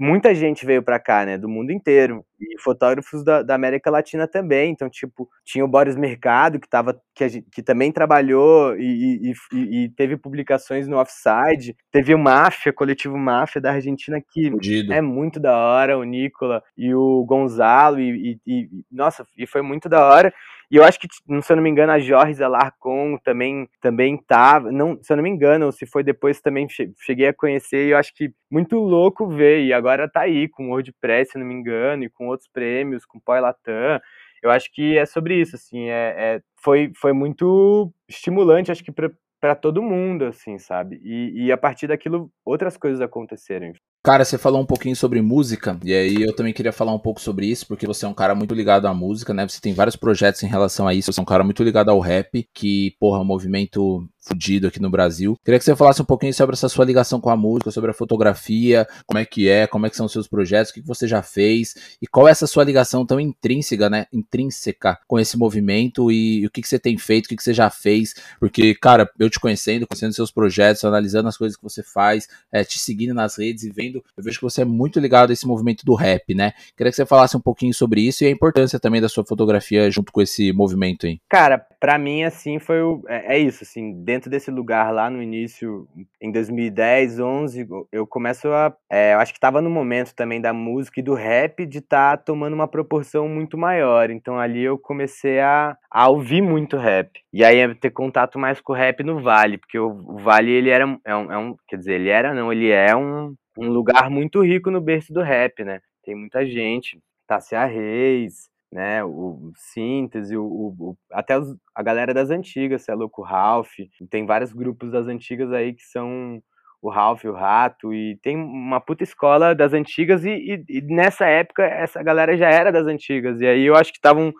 [0.00, 4.26] muita gente veio para cá, né, do mundo inteiro, e fotógrafos da, da, América Latina
[4.26, 9.30] também, então, tipo, tinha o Boris Mercado, que, tava, que, gente, que também trabalhou e,
[9.30, 14.90] e, e, teve publicações no Offside, teve o Máfia, coletivo Máfia da Argentina, que Fudido.
[14.90, 19.86] é muito da hora, o Nicola e o Gonzalo, e, e, nossa, e foi muito
[19.86, 20.32] da hora,
[20.70, 24.70] e eu acho que, se eu não me engano, a Jorge Alarcon também, também tava.
[24.70, 26.68] Não, se eu não me engano, se foi depois também
[27.00, 29.64] cheguei a conhecer, e eu acho que muito louco ver.
[29.64, 33.04] E agora tá aí com o WordPress, se não me engano, e com outros prêmios,
[33.04, 34.00] com Poi Latam.
[34.42, 38.92] Eu acho que é sobre isso, assim, é, é foi, foi muito estimulante, acho que
[38.92, 41.00] para todo mundo, assim, sabe?
[41.02, 43.72] E, e a partir daquilo, outras coisas aconteceram.
[44.02, 47.20] Cara, você falou um pouquinho sobre música, e aí eu também queria falar um pouco
[47.20, 49.46] sobre isso, porque você é um cara muito ligado à música, né?
[49.46, 52.00] Você tem vários projetos em relação a isso, você é um cara muito ligado ao
[52.00, 55.38] rap, que, porra, é um movimento fudido aqui no Brasil.
[55.44, 57.94] Queria que você falasse um pouquinho sobre essa sua ligação com a música, sobre a
[57.94, 61.06] fotografia, como é que é, como é que são os seus projetos, o que você
[61.08, 66.10] já fez e qual é essa sua ligação tão intrínseca, né, intrínseca com esse movimento
[66.10, 69.10] e, o que, que você tem feito, o que, que você já fez, porque, cara,
[69.18, 73.14] eu te conhecendo, conhecendo seus projetos, analisando as coisas que você faz, é, te seguindo
[73.14, 75.94] nas redes e vendo, eu vejo que você é muito ligado a esse movimento do
[75.94, 76.52] rap, né?
[76.76, 79.90] Queria que você falasse um pouquinho sobre isso e a importância também da sua fotografia
[79.90, 81.20] junto com esse movimento aí.
[81.28, 85.22] Cara, para mim, assim, foi o, é, é, isso, assim, dentro desse lugar lá no
[85.22, 85.88] início,
[86.20, 90.52] em 2010, 11, eu começo a, é, eu acho que tava no momento também da
[90.52, 94.78] música e do rap de estar tá tomando uma proporção muito maior, então ali eu
[94.78, 99.22] comecei a, a ouvir muito rap, e aí ter contato mais com o rap no
[99.22, 102.52] Vale, porque o, Vale, ele era, é um, é um, quer dizer, ele era, não,
[102.52, 106.98] ele é um, um lugar muito rico no berço do rap, né, tem muita gente,
[107.26, 113.22] Tássia Reis, né, o Síntese, o, o, até os, a galera das antigas, é louco,
[113.22, 113.72] o Ralph,
[114.08, 116.40] tem vários grupos das antigas aí que são
[116.82, 121.26] o Ralph, o Rato, e tem uma puta escola das antigas, e, e, e nessa
[121.26, 124.32] época essa galera já era das antigas, e aí eu acho que estavam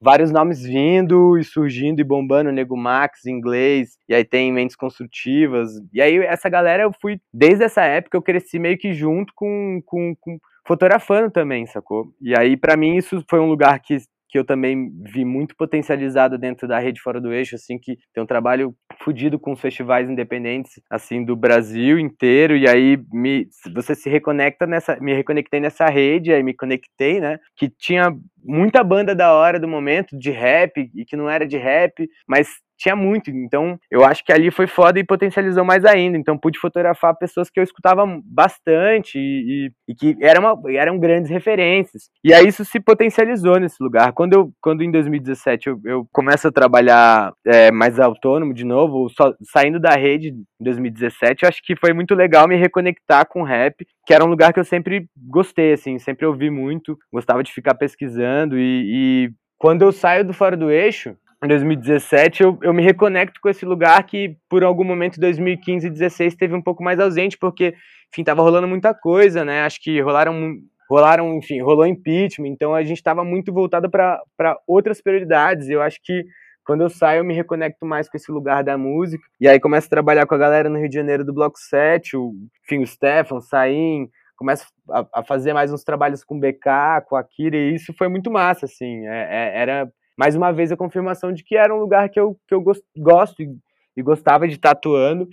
[0.00, 5.70] vários nomes vindo e surgindo e bombando, Nego Max, inglês, e aí tem Mentes Construtivas,
[5.92, 9.80] e aí essa galera eu fui, desde essa época eu cresci meio que junto com,
[9.84, 12.12] com, com fotografando também, sacou?
[12.20, 13.96] E aí, para mim, isso foi um lugar que,
[14.28, 18.22] que eu também vi muito potencializado dentro da rede Fora do Eixo, assim, que tem
[18.22, 23.94] um trabalho fodido com os festivais independentes, assim, do Brasil inteiro, e aí me, você
[23.94, 29.14] se reconecta nessa, me reconectei nessa rede, aí me conectei, né, que tinha muita banda
[29.14, 33.30] da hora do momento, de rap, e que não era de rap, mas tinha muito.
[33.30, 36.16] Então, eu acho que ali foi foda e potencializou mais ainda.
[36.16, 40.98] Então, pude fotografar pessoas que eu escutava bastante e, e, e que eram, uma, eram
[40.98, 42.08] grandes referências.
[42.24, 44.12] E aí isso se potencializou nesse lugar.
[44.12, 49.08] Quando eu, quando em 2017 eu, eu começo a trabalhar é, mais autônomo de novo,
[49.10, 53.42] só, saindo da rede em 2017, eu acho que foi muito legal me reconectar com
[53.42, 57.42] o rap, que era um lugar que eu sempre gostei, assim, sempre ouvi muito, gostava
[57.42, 62.58] de ficar pesquisando e, e quando eu saio do Fora do Eixo, em 2017, eu,
[62.62, 66.62] eu me reconecto com esse lugar que, por algum momento, 2015 e 2016 teve um
[66.62, 67.74] pouco mais ausente, porque,
[68.12, 69.62] enfim, tava rolando muita coisa, né?
[69.62, 70.56] Acho que rolaram,
[70.90, 74.20] rolaram enfim, rolou impeachment, então a gente estava muito voltado para
[74.66, 75.68] outras prioridades.
[75.68, 76.24] Eu acho que
[76.64, 79.86] quando eu saio, eu me reconecto mais com esse lugar da música, e aí começo
[79.86, 82.32] a trabalhar com a galera no Rio de Janeiro do Bloco 7, o,
[82.64, 87.06] enfim, o Stefan, o Saim, começo a, a, fazer mais uns trabalhos com o BK,
[87.08, 90.72] com a Kira, e isso foi muito massa, assim, é, é, era mais uma vez
[90.72, 92.62] a confirmação de que era um lugar que eu, que eu
[92.96, 93.48] gosto e,
[93.96, 95.28] e gostava de estar atuando.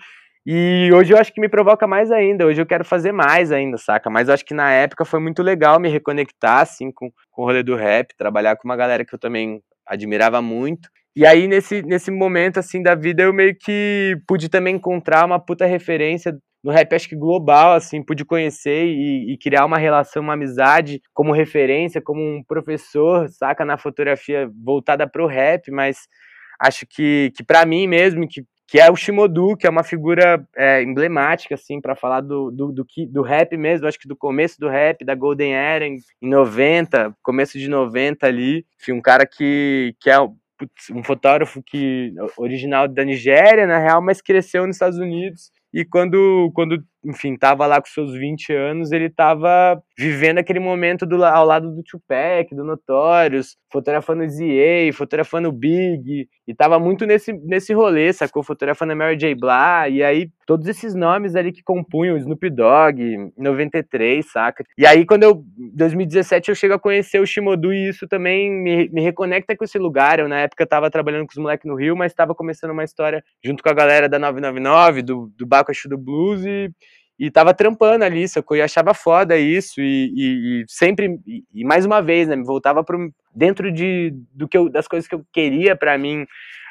[0.45, 2.45] E hoje eu acho que me provoca mais ainda.
[2.45, 4.11] Hoje eu quero fazer mais ainda, saca?
[4.11, 7.45] Mas eu acho que na época foi muito legal me reconectar, assim, com, com o
[7.45, 10.87] rolê do rap, trabalhar com uma galera que eu também admirava muito.
[11.15, 15.39] E aí, nesse, nesse momento, assim, da vida, eu meio que pude também encontrar uma
[15.39, 20.23] puta referência no rap acho que global, assim, pude conhecer e, e, criar uma relação,
[20.23, 26.07] uma amizade como referência, como um professor, saca, na fotografia voltada pro rap, mas
[26.59, 30.43] acho que, que para mim mesmo, que, que é o Shimodu, que é uma figura
[30.55, 34.59] é, emblemática, assim, para falar do, do, do, do, rap mesmo, acho que do começo
[34.59, 39.27] do rap, da Golden Era em, em 90, começo de 90 ali, enfim, um cara
[39.27, 44.97] que, que é um fotógrafo que original da Nigéria, na real, mas cresceu nos Estados
[44.97, 50.59] Unidos e quando, quando enfim, tava lá com seus 20 anos, ele tava vivendo aquele
[50.59, 57.05] momento do, ao lado do Tupac, do Notorious, fotografando ZA, fotografando Big, e tava muito
[57.05, 58.43] nesse, nesse rolê, sacou?
[58.43, 59.35] Fotografando Mary J.
[59.35, 64.63] Blah, e aí todos esses nomes ali que compunham Snoop Dogg, 93, saca?
[64.77, 68.89] E aí quando eu, 2017, eu chego a conhecer o Shimodu e isso também me,
[68.89, 70.19] me reconecta com esse lugar.
[70.19, 73.23] Eu na época tava trabalhando com os moleques no Rio, mas tava começando uma história
[73.43, 76.71] junto com a galera da 999, do, do Baco do Blues, e
[77.17, 78.57] e tava trampando ali, sacou?
[78.57, 82.43] E achava foda isso, e, e, e sempre, e, e, mais uma vez, né, me
[82.43, 86.25] voltava pro, dentro de, do que eu, das coisas que eu queria para mim,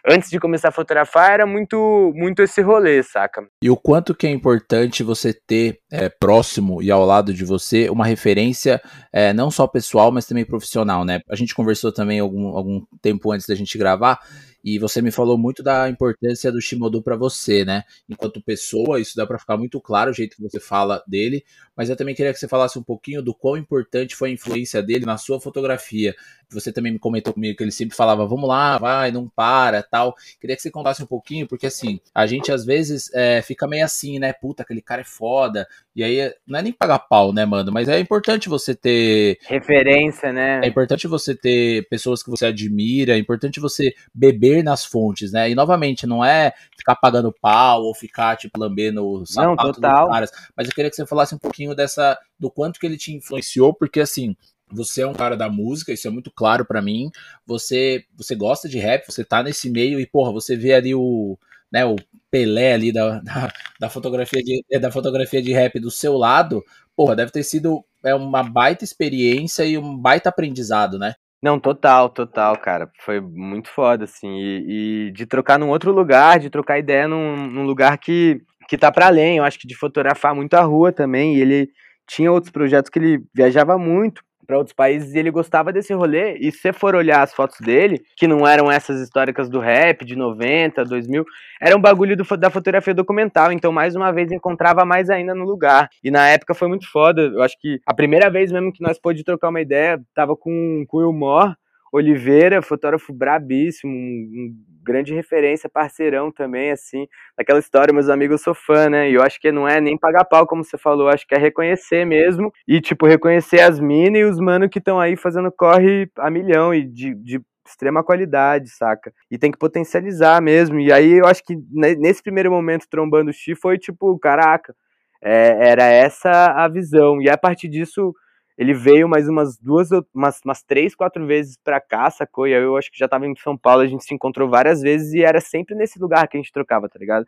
[0.07, 3.47] antes de começar a fotografar, era muito, muito esse rolê, saca?
[3.63, 7.89] E o quanto que é importante você ter é, próximo e ao lado de você
[7.89, 11.21] uma referência, é, não só pessoal, mas também profissional, né?
[11.31, 14.19] A gente conversou também algum, algum tempo antes da gente gravar,
[14.65, 17.85] e você me falou muito da importância do Shimodu para você, né?
[18.09, 21.45] Enquanto pessoa, isso dá para ficar muito claro o jeito que você fala dele,
[21.77, 24.83] mas eu também queria que você falasse um pouquinho do quão importante foi a influência
[24.83, 26.15] dele na sua fotografia.
[26.51, 30.15] Você também me comentou comigo que ele sempre falava, vamos lá, vai, não para, tal.
[30.41, 33.85] Queria que você contasse um pouquinho, porque assim, a gente às vezes é, fica meio
[33.85, 34.33] assim, né?
[34.33, 35.67] Puta, aquele cara é foda.
[35.95, 37.73] E aí, não é nem pagar pau, né, mano?
[37.73, 39.39] Mas é importante você ter.
[39.47, 40.61] Referência, né?
[40.63, 45.51] É importante você ter pessoas que você admira, é importante você beber nas fontes, né?
[45.51, 50.11] E novamente, não é ficar pagando pau ou ficar, tipo, lambendo o sapato não, total.
[50.11, 50.31] caras.
[50.57, 53.75] Mas eu queria que você falasse um pouquinho dessa, do quanto que ele te influenciou,
[53.75, 54.37] porque assim,
[54.71, 57.11] você é um cara da música, isso é muito claro para mim.
[57.47, 61.39] Você você gosta de rap, você tá nesse meio e, porra, você vê ali o,
[61.71, 61.97] né, o
[62.31, 66.63] Pelé ali da, da, da fotografia de, da fotografia de rap do seu lado,
[66.97, 71.15] porra, deve ter sido é uma baita experiência e um baita aprendizado, né?
[71.45, 72.91] Não, total, total, cara.
[73.01, 74.31] Foi muito foda, assim.
[74.39, 78.79] E, e de trocar num outro lugar, de trocar ideia num, num lugar que, que
[78.79, 79.37] tá para além.
[79.37, 81.37] Eu acho que de fotografar muito a rua também.
[81.37, 81.69] E ele
[82.09, 86.37] tinha outros projetos que ele viajava muito para outros países e ele gostava desse rolê.
[86.39, 90.17] E se for olhar as fotos dele, que não eram essas históricas do rap de
[90.17, 91.25] 90, 2000,
[91.61, 93.53] era um bagulho do, da fotografia documental.
[93.53, 95.89] Então, mais uma vez, encontrava mais ainda no lugar.
[96.03, 97.23] E na época foi muito foda.
[97.23, 100.85] Eu acho que a primeira vez mesmo que nós pôde trocar uma ideia, tava com,
[100.89, 101.55] com o Wilmore
[101.95, 104.53] Oliveira, fotógrafo brabíssimo, um,
[104.83, 107.07] grande referência, parceirão também, assim,
[107.39, 109.09] daquela história, meus amigos, eu sou fã, né?
[109.09, 111.39] E eu acho que não é nem pagar pau, como você falou, acho que é
[111.39, 112.53] reconhecer mesmo.
[112.67, 116.75] E, tipo, reconhecer as minas e os mano que estão aí fazendo corre a milhão
[116.75, 119.13] e de, de extrema qualidade, saca?
[119.31, 120.81] E tem que potencializar mesmo.
[120.81, 124.75] E aí eu acho que nesse primeiro momento trombando o Xi foi tipo, caraca,
[125.23, 127.23] é, era essa a visão.
[127.23, 128.13] E a partir disso
[128.57, 132.47] ele veio mais umas duas, umas, umas três, quatro vezes pra cá, sacou?
[132.47, 134.81] E aí eu acho que já tava em São Paulo, a gente se encontrou várias
[134.81, 137.27] vezes e era sempre nesse lugar que a gente trocava, tá ligado?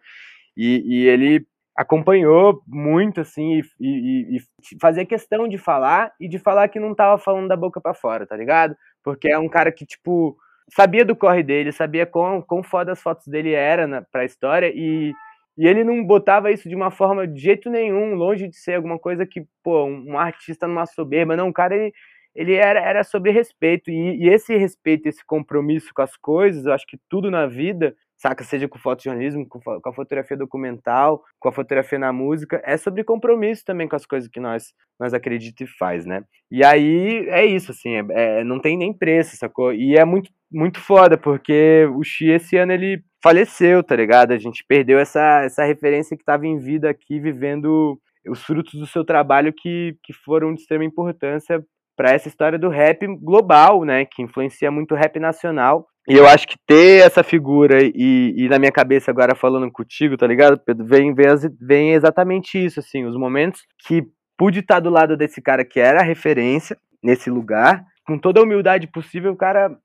[0.57, 4.41] E, e ele acompanhou muito, assim, e, e, e,
[4.81, 8.27] fazia questão de falar e de falar que não tava falando da boca para fora,
[8.27, 8.75] tá ligado?
[9.03, 10.37] Porque é um cara que, tipo,
[10.75, 14.73] sabia do corre dele, sabia quão, quão foda as fotos dele eram na, pra história
[14.75, 15.13] e
[15.57, 18.99] e ele não botava isso de uma forma de jeito nenhum, longe de ser alguma
[18.99, 21.35] coisa que, pô, um artista numa soberba.
[21.35, 21.93] Não, o cara, ele,
[22.35, 23.91] ele era, era sobre respeito.
[23.91, 27.97] E, e, esse respeito, esse compromisso com as coisas, eu acho que tudo na vida,
[28.19, 28.45] saca?
[28.45, 33.03] Seja com fotojornalismo, com, com a fotografia documental, com a fotografia na música, é sobre
[33.03, 36.23] compromisso também com as coisas que nós, nós acreditamos e faz, né?
[36.51, 39.73] E aí é isso, assim, é, é, não tem nem preço, sacou?
[39.73, 44.31] E é muito, muito foda, porque o Xi esse ano ele faleceu, tá ligado?
[44.31, 48.87] A gente perdeu essa, essa referência que estava em vida aqui, vivendo os frutos do
[48.87, 51.61] seu trabalho que, que foram de extrema importância
[51.97, 54.05] para essa história do rap global, né?
[54.05, 55.89] Que influencia muito o rap nacional.
[56.09, 60.17] E eu acho que ter essa figura e, e na minha cabeça agora falando contigo,
[60.17, 60.85] tá ligado, Pedro?
[60.85, 61.27] Vem, vem,
[61.61, 64.05] vem exatamente isso, assim, os momentos que
[64.39, 68.45] pude estar do lado desse cara que era a referência nesse lugar, com toda a
[68.45, 69.77] humildade possível, o cara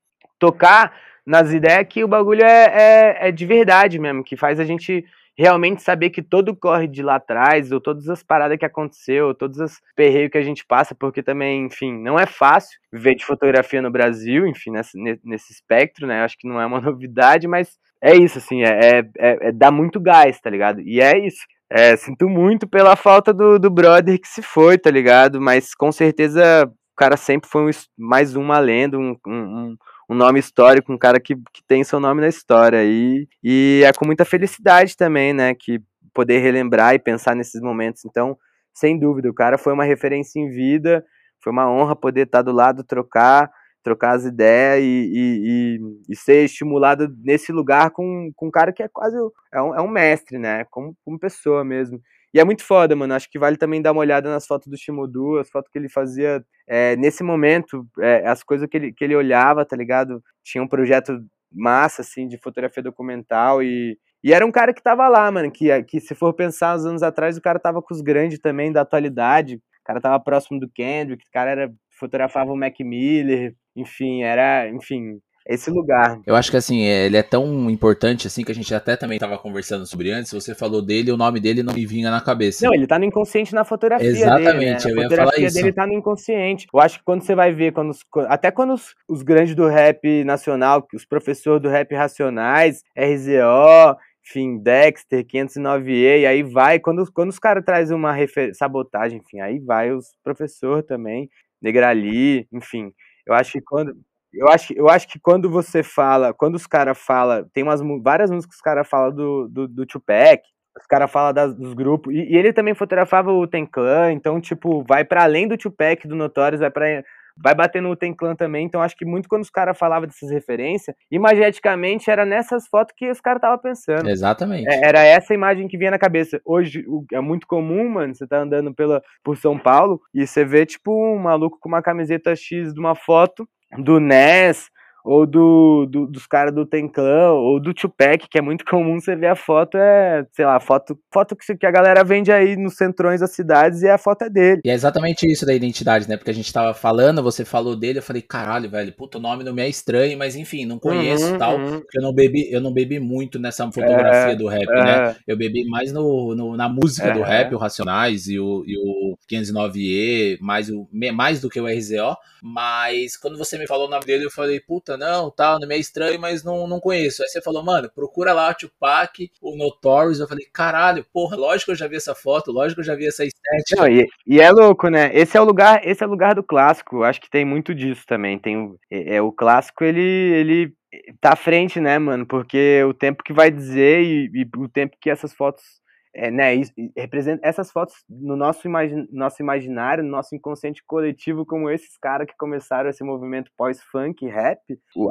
[0.42, 0.92] tocar
[1.24, 5.04] nas ideias que o bagulho é, é, é, de verdade mesmo, que faz a gente
[5.38, 9.60] realmente saber que todo corre de lá atrás, ou todas as paradas que aconteceu, todos
[9.60, 13.80] os perreios que a gente passa, porque também, enfim, não é fácil viver de fotografia
[13.80, 16.24] no Brasil, enfim, nesse, nesse espectro, né?
[16.24, 19.70] Acho que não é uma novidade, mas é isso, assim, é, é, é, é dá
[19.70, 20.80] muito gás, tá ligado?
[20.80, 21.46] E é isso.
[21.70, 25.40] É, sinto muito pela falta do, do brother que se foi, tá ligado?
[25.40, 29.76] Mas com certeza o cara sempre foi um, mais uma lenda, um, um, um
[30.08, 32.84] nome histórico, um cara que, que tem seu nome na história.
[32.84, 35.54] E, e é com muita felicidade também, né?
[35.54, 35.80] Que
[36.14, 38.04] poder relembrar e pensar nesses momentos.
[38.04, 38.36] Então,
[38.74, 41.04] sem dúvida, o cara foi uma referência em vida.
[41.42, 43.50] Foi uma honra poder estar do lado, trocar,
[43.82, 48.72] trocar as ideias e, e, e, e ser estimulado nesse lugar com, com um cara
[48.72, 49.16] que é quase
[49.52, 50.64] é um, é um mestre, né?
[50.70, 52.00] Como, como pessoa mesmo.
[52.34, 53.14] E é muito foda, mano.
[53.14, 55.88] Acho que vale também dar uma olhada nas fotos do Shimodu, as fotos que ele
[55.88, 60.22] fazia é, nesse momento, é, as coisas que ele, que ele olhava, tá ligado?
[60.42, 61.18] Tinha um projeto
[61.52, 65.82] massa, assim, de fotografia documental e, e era um cara que tava lá, mano, que,
[65.84, 68.82] que se for pensar uns anos atrás, o cara tava com os grandes também da
[68.82, 74.22] atualidade, o cara tava próximo do Kendrick, o cara era, fotografava o Mac Miller, enfim,
[74.22, 76.20] era, enfim, esse lugar.
[76.26, 79.16] Eu acho que assim, é, ele é tão importante assim que a gente até também
[79.16, 80.32] estava conversando sobre antes.
[80.32, 82.64] Você falou dele, o nome dele não me vinha na cabeça.
[82.64, 85.00] Não, ele tá no inconsciente na fotografia Exatamente, dele, né?
[85.00, 86.66] a fotografia dele tá no inconsciente.
[86.72, 89.66] Eu acho que quando você vai ver, quando os, até quando os, os grandes do
[89.66, 97.10] rap nacional, os professores do rap racionais, RZO, enfim, Dexter, 509E, e aí vai, quando,
[97.12, 98.14] quando os caras trazem uma
[98.52, 101.28] sabotagem, enfim, aí vai os professores também,
[101.60, 102.92] Negrali, enfim.
[103.26, 103.96] Eu acho que quando
[104.32, 108.30] eu acho, eu acho que quando você fala, quando os caras falam, tem umas várias
[108.30, 110.42] músicas que os caras falam do, do, do Tupac,
[110.78, 114.82] os caras falam dos grupos, e, e, ele também fotografava o Ten Clan, então, tipo,
[114.88, 117.04] vai para além do Tupac, do Notorious, vai para
[117.36, 120.30] vai bater no Ten Clan também, então acho que muito quando os caras falavam dessas
[120.30, 124.08] referências, imageticamente era nessas fotos que os caras estavam pensando.
[124.08, 124.68] Exatamente.
[124.68, 126.40] É, era essa imagem que vinha na cabeça.
[126.44, 130.66] Hoje é muito comum, mano, você tá andando pela, por São Paulo e você vê,
[130.66, 134.71] tipo, um maluco com uma camiseta X de uma foto do NES
[135.04, 139.16] ou do, do dos caras do Tenclan, ou do Tupac, que é muito comum você
[139.16, 143.20] ver a foto, é, sei lá, foto, foto que a galera vende aí nos centrões
[143.20, 144.60] das cidades e a foto é dele.
[144.64, 146.16] E é exatamente isso da identidade, né?
[146.16, 149.44] Porque a gente tava falando, você falou dele, eu falei, caralho, velho, puto, o nome
[149.44, 151.80] não me é estranho, mas enfim, não conheço e uhum, tal, uhum.
[151.80, 154.80] porque eu não bebi, eu não bebi muito nessa fotografia é, do rap, né?
[154.80, 154.84] é.
[154.84, 155.16] né?
[155.26, 157.12] Eu bebi mais no, no na música é.
[157.12, 161.66] do rap, o Racionais e o, e o 509E, mais, o, mais do que o
[161.66, 165.70] RZO, mas quando você me falou o nome dele, eu falei, puta, não, tal, não
[165.70, 167.22] é estranho, mas não, não conheço.
[167.22, 170.20] Aí você falou, mano, procura lá o Tupac, o Notorious.
[170.20, 172.94] Eu falei, caralho, porra, lógico que eu já vi essa foto, lógico que eu já
[172.94, 173.76] vi essa estética.
[173.76, 175.10] Não, e, e, é louco, né?
[175.14, 177.02] Esse é o lugar, esse é o lugar do clássico.
[177.02, 178.38] Acho que tem muito disso também.
[178.38, 180.74] Tem é, é o clássico, ele, ele
[181.20, 182.26] tá à frente, né, mano?
[182.26, 185.81] Porque o tempo que vai dizer e, e o tempo que essas fotos
[186.14, 186.60] é, né,
[186.96, 192.26] representa essas fotos no nosso, imagi nosso imaginário, no nosso inconsciente coletivo, como esses caras
[192.26, 194.60] que começaram esse movimento pós-funk, rap,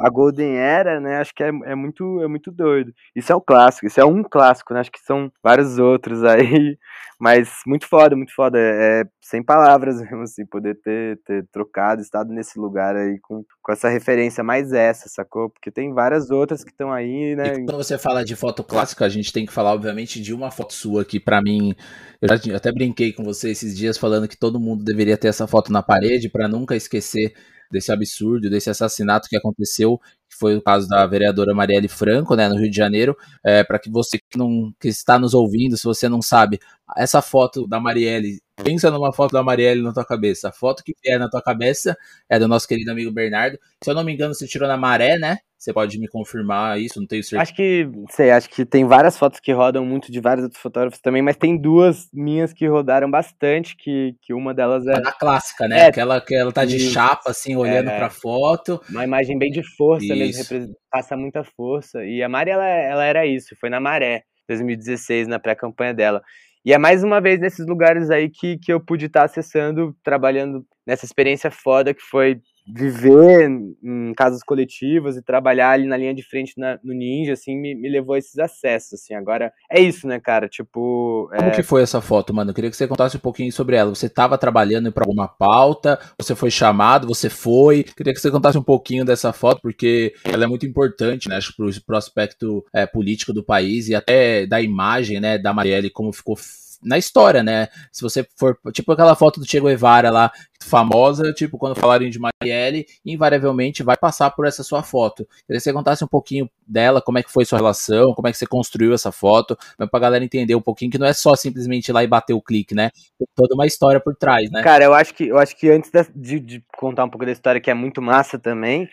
[0.00, 2.92] a Golden Era, né, acho que é, é, muito, é muito doido.
[3.16, 6.78] Isso é o clássico, isso é um clássico, né, acho que são vários outros aí,
[7.18, 12.00] mas muito foda, muito foda, é, é sem palavras mesmo, assim, poder ter, ter trocado,
[12.00, 15.48] estado nesse lugar aí com, com essa referência mais essa, sacou?
[15.48, 17.54] Porque tem várias outras que estão aí, né.
[17.54, 20.50] E quando você fala de foto clássica, a gente tem que falar, obviamente, de uma
[20.50, 21.74] foto sua sua que para mim,
[22.20, 25.46] eu já até brinquei com você esses dias falando que todo mundo deveria ter essa
[25.46, 27.32] foto na parede para nunca esquecer
[27.70, 32.46] desse absurdo, desse assassinato que aconteceu, que foi o caso da vereadora Marielle Franco, né,
[32.46, 35.84] no Rio de Janeiro, é, para que você que, não, que está nos ouvindo, se
[35.84, 36.60] você não sabe,
[36.98, 40.94] essa foto da Marielle, pensa numa foto da Marielle na tua cabeça, a foto que
[41.06, 41.96] é na tua cabeça
[42.28, 45.18] é do nosso querido amigo Bernardo, se eu não me engano, você tirou na maré,
[45.18, 46.98] né, você pode me confirmar isso?
[46.98, 47.42] Não tenho certeza.
[47.42, 50.98] Acho que, sei, acho que tem várias fotos que rodam muito de vários outros fotógrafos
[50.98, 54.94] também, mas tem duas minhas que rodaram bastante, que, que uma delas é.
[54.96, 55.82] A clássica, né?
[55.82, 56.90] É, Aquela que ela tá de isso.
[56.90, 58.80] chapa, assim, olhando é, pra foto.
[58.90, 60.52] Uma imagem bem de força isso.
[60.52, 62.04] mesmo, passa muita força.
[62.04, 66.20] E a Mari, ela, ela era isso, foi na Maré, 2016, na pré-campanha dela.
[66.64, 70.64] E é mais uma vez nesses lugares aí que, que eu pude estar acessando, trabalhando
[70.86, 73.48] nessa experiência foda que foi viver
[73.82, 77.74] em casas coletivas e trabalhar ali na linha de frente na, no Ninja, assim, me,
[77.74, 79.14] me, levou a esses acessos, assim.
[79.14, 80.48] Agora, é isso, né, cara?
[80.48, 81.28] Tipo...
[81.34, 81.50] Como é...
[81.50, 82.50] que foi essa foto, mano?
[82.50, 83.90] Eu queria que você contasse um pouquinho sobre ela.
[83.90, 85.98] Você estava trabalhando para alguma pauta?
[86.18, 87.06] Você foi chamado?
[87.08, 87.84] Você foi?
[87.84, 91.36] Queria que você contasse um pouquinho dessa foto, porque ela é muito importante, né?
[91.36, 95.90] Acho pro, pro aspecto é, político do país e até da imagem, né, da Marielle,
[95.90, 96.36] como ficou
[96.82, 97.68] na história, né?
[97.90, 102.18] Se você for, tipo aquela foto do Che Guevara lá, famosa, tipo, quando falarem de
[102.18, 105.26] Marielle, invariavelmente vai passar por essa sua foto.
[105.46, 108.32] Queria que você contasse um pouquinho dela, como é que foi sua relação, como é
[108.32, 109.56] que você construiu essa foto,
[109.90, 112.42] pra galera entender um pouquinho que não é só simplesmente ir lá e bater o
[112.42, 112.90] clique, né?
[113.18, 114.62] Tem toda uma história por trás, né?
[114.62, 117.60] Cara, eu acho que, eu acho que antes de, de contar um pouco da história,
[117.60, 118.88] que é muito massa também,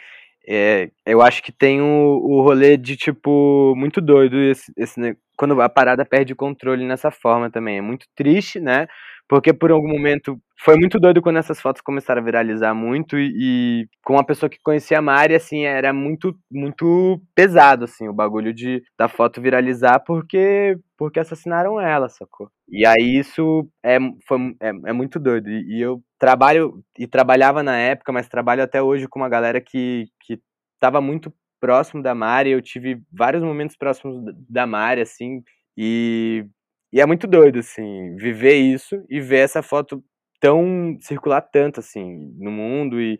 [0.48, 5.00] é, eu acho que tem o, o rolê de, tipo, muito doido esse, esse,
[5.40, 7.78] quando a parada perde o controle nessa forma também.
[7.78, 8.88] É muito triste, né?
[9.26, 13.32] Porque por algum momento foi muito doido quando essas fotos começaram a viralizar muito e,
[13.40, 18.14] e com uma pessoa que conhecia a Mari, assim, era muito muito pesado assim o
[18.14, 22.52] bagulho de da foto viralizar porque porque assassinaram ela, sacou?
[22.68, 27.64] E aí isso é foi é, é muito doido e, e eu trabalho e trabalhava
[27.64, 30.38] na época, mas trabalho até hoje com uma galera que que
[30.82, 35.44] tava muito próximo da Mari, eu tive vários momentos próximos da Mari assim,
[35.78, 36.46] e
[36.92, 40.04] e é muito doido, assim, viver isso e ver essa foto
[40.40, 43.00] tão circular tanto, assim, no mundo.
[43.00, 43.20] E,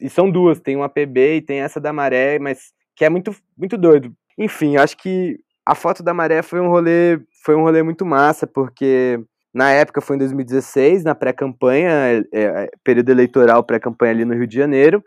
[0.00, 3.34] e são duas, tem uma PB e tem essa da maré, mas que é muito,
[3.56, 4.14] muito doido.
[4.38, 8.46] Enfim, acho que a foto da maré foi um rolê, foi um rolê muito massa,
[8.46, 9.20] porque
[9.52, 14.46] na época foi em 2016, na pré-campanha, é, é, período eleitoral pré-campanha ali no Rio
[14.46, 15.04] de Janeiro.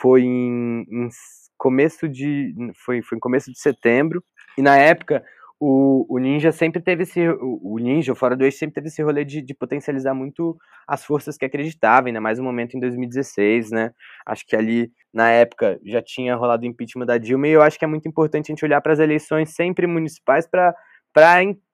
[0.00, 1.08] Foi em, em
[1.60, 2.54] começo de.
[2.74, 4.24] Foi, foi começo de setembro.
[4.56, 5.22] E na época
[5.60, 7.20] o, o Ninja sempre teve esse.
[7.38, 10.56] O, Ninja, o Fora do Eixo, sempre teve esse rolê de, de potencializar muito
[10.88, 13.92] as forças que acreditavam, ainda mais um momento em 2016, né?
[14.26, 17.78] Acho que ali, na época, já tinha rolado o impeachment da Dilma, e eu acho
[17.78, 20.74] que é muito importante a gente olhar para as eleições sempre municipais para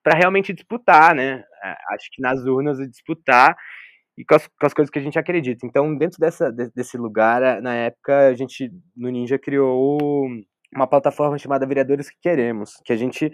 [0.05, 1.45] realmente disputar, né?
[1.93, 3.57] Acho que nas urnas disputar
[4.17, 5.67] e com as, com as, coisas que a gente acredita.
[5.67, 10.27] Então, dentro dessa, desse lugar, na época, a gente, no Ninja, criou
[10.75, 13.31] uma plataforma chamada Vereadores que Queremos, que a gente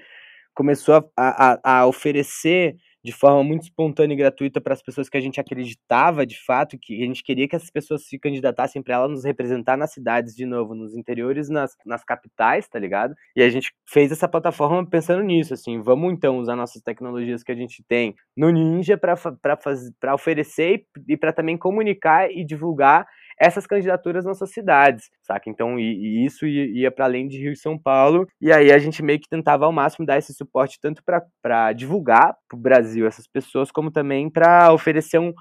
[0.55, 5.17] começou a, a, a oferecer de forma muito espontânea e gratuita para as pessoas que
[5.17, 8.95] a gente acreditava de fato, que a gente queria que essas pessoas se candidatassem para
[8.95, 13.15] ela nos representar nas cidades de novo, nos interiores, nas, nas capitais, tá ligado?
[13.35, 17.53] E a gente fez essa plataforma pensando nisso, assim, vamos então usar nossas tecnologias que
[17.53, 23.07] a gente tem no Ninja para oferecer e para também comunicar e divulgar
[23.39, 25.49] essas candidaturas nas suas cidades, saca?
[25.49, 28.79] Então, e, e isso ia, para além de Rio e São Paulo, e aí a
[28.79, 33.07] gente meio que tentava ao máximo dar esse suporte tanto para divulgar para o Brasil
[33.07, 35.33] essas pessoas, como também para oferecer um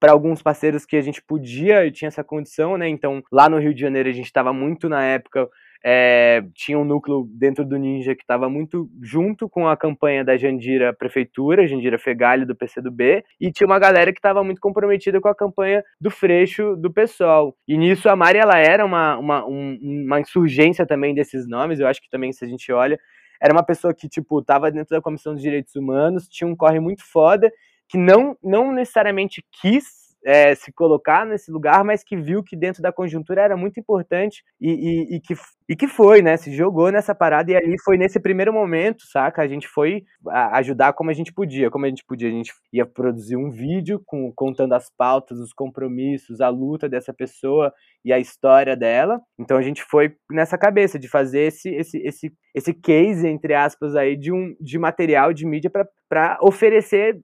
[0.00, 2.88] para alguns parceiros que a gente podia e tinha essa condição, né?
[2.88, 5.48] Então, lá no Rio de Janeiro a gente estava muito na época
[5.84, 10.36] é, tinha um núcleo dentro do Ninja que estava muito junto com a campanha da
[10.36, 15.28] Jandira Prefeitura, Jandira Fegali do PCdoB, e tinha uma galera que estava muito comprometida com
[15.28, 17.56] a campanha do Freixo do PSOL.
[17.66, 21.88] E nisso a Mari ela era uma, uma, um, uma insurgência também desses nomes, eu
[21.88, 22.98] acho que também se a gente olha,
[23.40, 26.78] era uma pessoa que, tipo, estava dentro da Comissão dos Direitos Humanos, tinha um corre
[26.78, 27.50] muito foda,
[27.88, 32.82] que não, não necessariamente quis é, se colocar nesse lugar, mas que viu que dentro
[32.82, 35.34] da conjuntura era muito importante e, e, e, que,
[35.68, 36.36] e que foi, né?
[36.36, 39.42] Se jogou nessa parada e ali foi nesse primeiro momento, saca?
[39.42, 40.04] A gente foi
[40.52, 41.70] ajudar como a gente podia.
[41.70, 45.52] Como a gente podia, a gente ia produzir um vídeo com, contando as pautas, os
[45.52, 47.72] compromissos, a luta dessa pessoa
[48.04, 49.20] e a história dela.
[49.38, 53.96] Então a gente foi nessa cabeça de fazer esse, esse, esse, esse case, entre aspas,
[53.96, 55.70] aí, de, um, de material de mídia
[56.08, 57.20] para oferecer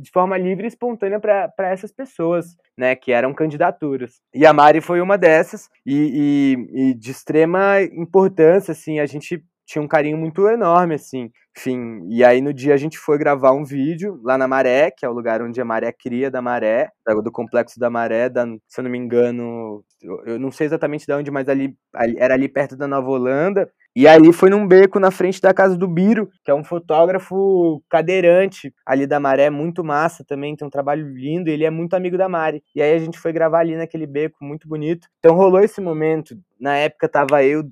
[0.00, 4.20] de forma livre e espontânea para essas pessoas, né, que eram candidaturas.
[4.34, 9.42] E a Mari foi uma dessas, e, e, e de extrema importância, assim, a gente
[9.66, 11.30] tinha um carinho muito enorme, assim.
[11.56, 15.06] Enfim, e aí no dia a gente foi gravar um vídeo lá na Maré, que
[15.06, 16.90] é o lugar onde a Maré cria da Maré,
[17.22, 19.84] do complexo da Maré, da, se eu não me engano,
[20.26, 23.70] eu não sei exatamente de onde, mas ali, ali era ali perto da Nova Holanda.
[23.96, 27.80] E ali foi num beco na frente da casa do Biro, que é um fotógrafo
[27.88, 32.18] cadeirante ali da Maré, muito massa também, tem um trabalho lindo, ele é muito amigo
[32.18, 32.62] da Mari.
[32.74, 35.06] E aí a gente foi gravar ali naquele beco, muito bonito.
[35.20, 37.62] Então rolou esse momento, na época tava eu,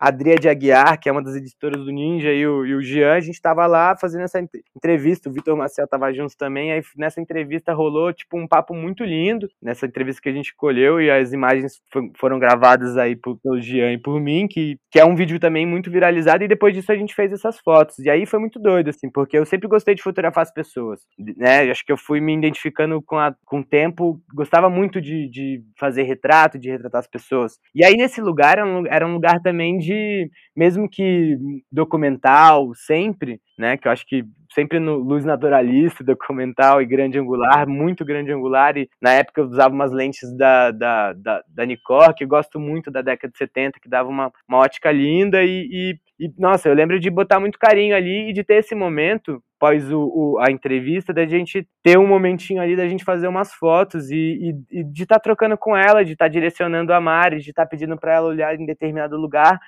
[0.00, 3.12] a de Aguiar, que é uma das editoras do Ninja, e o, e o Jean,
[3.12, 4.40] a gente estava lá fazendo essa
[4.74, 9.04] entrevista, o Vitor Marcel estava junto também, aí nessa entrevista rolou, tipo, um papo muito
[9.04, 11.82] lindo, nessa entrevista que a gente colheu, e as imagens
[12.16, 15.66] foram gravadas aí por, pelo Jean e por mim, que, que é um vídeo também
[15.66, 18.88] muito viralizado, e depois disso a gente fez essas fotos, e aí foi muito doido,
[18.88, 21.02] assim, porque eu sempre gostei de fotografar as pessoas,
[21.36, 25.28] né, acho que eu fui me identificando com, a, com o tempo, gostava muito de,
[25.28, 29.12] de fazer retrato, de retratar as pessoas, e aí nesse lugar era um, era um
[29.12, 31.36] lugar também de de, mesmo que
[31.70, 37.66] documental, sempre, né, que eu acho que sempre no luz naturalista, documental e grande angular,
[37.68, 42.14] muito grande angular, e na época eu usava umas lentes da, da, da, da Nikkor,
[42.14, 46.26] que gosto muito da década de 70, que dava uma, uma ótica linda, e, e,
[46.26, 49.92] e, nossa, eu lembro de botar muito carinho ali e de ter esse momento, após
[49.92, 54.10] o, o, a entrevista, da gente ter um momentinho ali da gente fazer umas fotos
[54.10, 57.40] e, e, e de estar tá trocando com ela, de estar tá direcionando a Mari,
[57.40, 59.60] de estar tá pedindo para ela olhar em determinado lugar,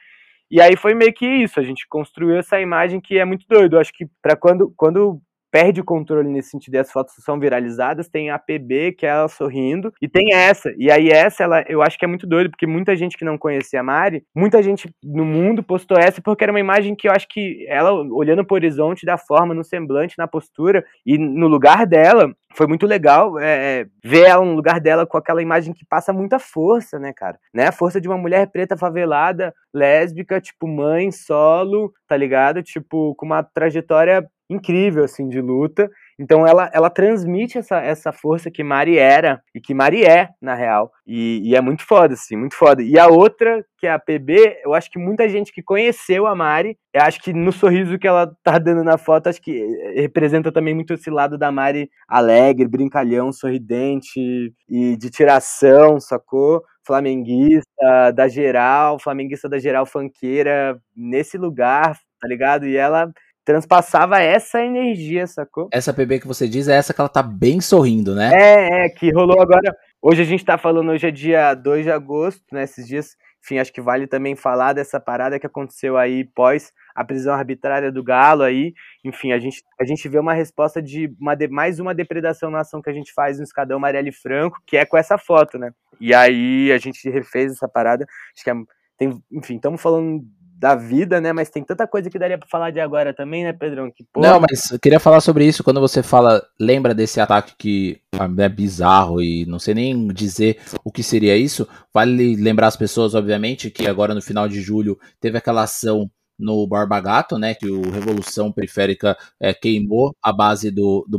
[0.52, 3.76] e aí foi meio que isso, a gente construiu essa imagem que é muito doido.
[3.76, 5.18] Eu acho que para quando, quando
[5.52, 9.10] perde o controle nesse sentido e as fotos são viralizadas, tem a PB, que é
[9.10, 10.72] ela sorrindo, e tem essa.
[10.78, 13.36] E aí essa, ela, eu acho que é muito doido, porque muita gente que não
[13.36, 17.12] conhecia a Mari, muita gente no mundo postou essa porque era uma imagem que eu
[17.12, 21.86] acho que ela, olhando pro horizonte, da forma, no semblante, na postura, e no lugar
[21.86, 25.84] dela, foi muito legal é, é, ver ela no lugar dela com aquela imagem que
[25.84, 27.38] passa muita força, né, cara?
[27.52, 27.66] Né?
[27.66, 32.62] A força de uma mulher preta favelada, lésbica, tipo mãe, solo, tá ligado?
[32.62, 35.90] Tipo, com uma trajetória incrível, assim, de luta.
[36.18, 40.54] Então ela, ela transmite essa, essa força que Mari era e que Mari é, na
[40.54, 40.92] real.
[41.06, 42.82] E, e, é muito foda, assim, muito foda.
[42.82, 46.34] E a outra, que é a PB, eu acho que muita gente que conheceu a
[46.34, 50.52] Mari, eu acho que no sorriso que ela tá dando na foto, acho que representa
[50.52, 54.20] também muito esse lado da Mari alegre, brincalhão, sorridente
[54.68, 56.62] e de tiração, sacou?
[56.86, 62.66] Flamenguista da geral, flamenguista da geral fanqueira, nesse lugar, tá ligado?
[62.66, 63.10] E ela
[63.44, 65.68] transpassava essa energia, sacou?
[65.72, 68.30] Essa PB que você diz é essa que ela tá bem sorrindo, né?
[68.34, 69.76] É, é, que rolou agora.
[70.00, 72.64] Hoje a gente tá falando, hoje é dia 2 de agosto, né?
[72.64, 77.04] Esses dias, enfim, acho que vale também falar dessa parada que aconteceu aí pós a
[77.04, 78.74] prisão arbitrária do Galo aí.
[79.04, 82.60] Enfim, a gente, a gente vê uma resposta de, uma de mais uma depredação na
[82.60, 85.72] ação que a gente faz no Escadão Marielle Franco, que é com essa foto, né?
[86.00, 88.06] E aí a gente refez essa parada.
[88.34, 88.54] Acho que é,
[88.98, 90.24] tem, enfim, estamos falando
[90.62, 91.32] da vida, né?
[91.32, 93.90] Mas tem tanta coisa que daria para falar de agora também, né, Pedrão?
[93.90, 94.30] Que, porra...
[94.30, 98.00] Não, mas eu queria falar sobre isso quando você fala, lembra desse ataque que
[98.38, 101.66] é bizarro e não sei nem dizer o que seria isso.
[101.92, 106.08] Vale lembrar as pessoas, obviamente, que agora no final de julho teve aquela ação
[106.38, 107.54] no Borba Gato, né?
[107.56, 111.18] Que o Revolução Periférica é, queimou a base do, do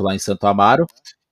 [0.00, 0.84] lá em Santo Amaro.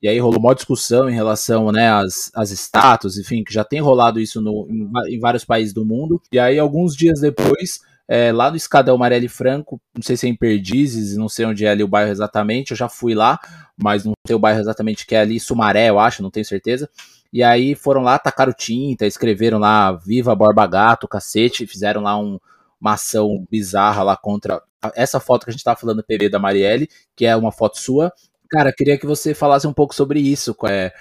[0.03, 3.81] E aí rolou uma discussão em relação né, às, às estátuas, enfim, que já tem
[3.81, 6.21] rolado isso no, em, em vários países do mundo.
[6.33, 10.31] E aí, alguns dias depois, é, lá no Escadão Marelli Franco, não sei se é
[10.31, 13.39] em Perdizes, não sei onde é ali o bairro exatamente, eu já fui lá,
[13.77, 16.89] mas não sei o bairro exatamente que é ali, Sumaré, eu acho, não tenho certeza.
[17.33, 22.41] E aí foram lá, tacaram tinta, escreveram lá Viva Borba Gato, cacete, fizeram lá um,
[22.81, 24.61] uma ação bizarra lá contra
[24.95, 28.13] essa foto que a gente tava falando, PB da Marielle, que é uma foto sua.
[28.51, 30.55] Cara, queria que você falasse um pouco sobre isso.
[30.69, 30.93] É,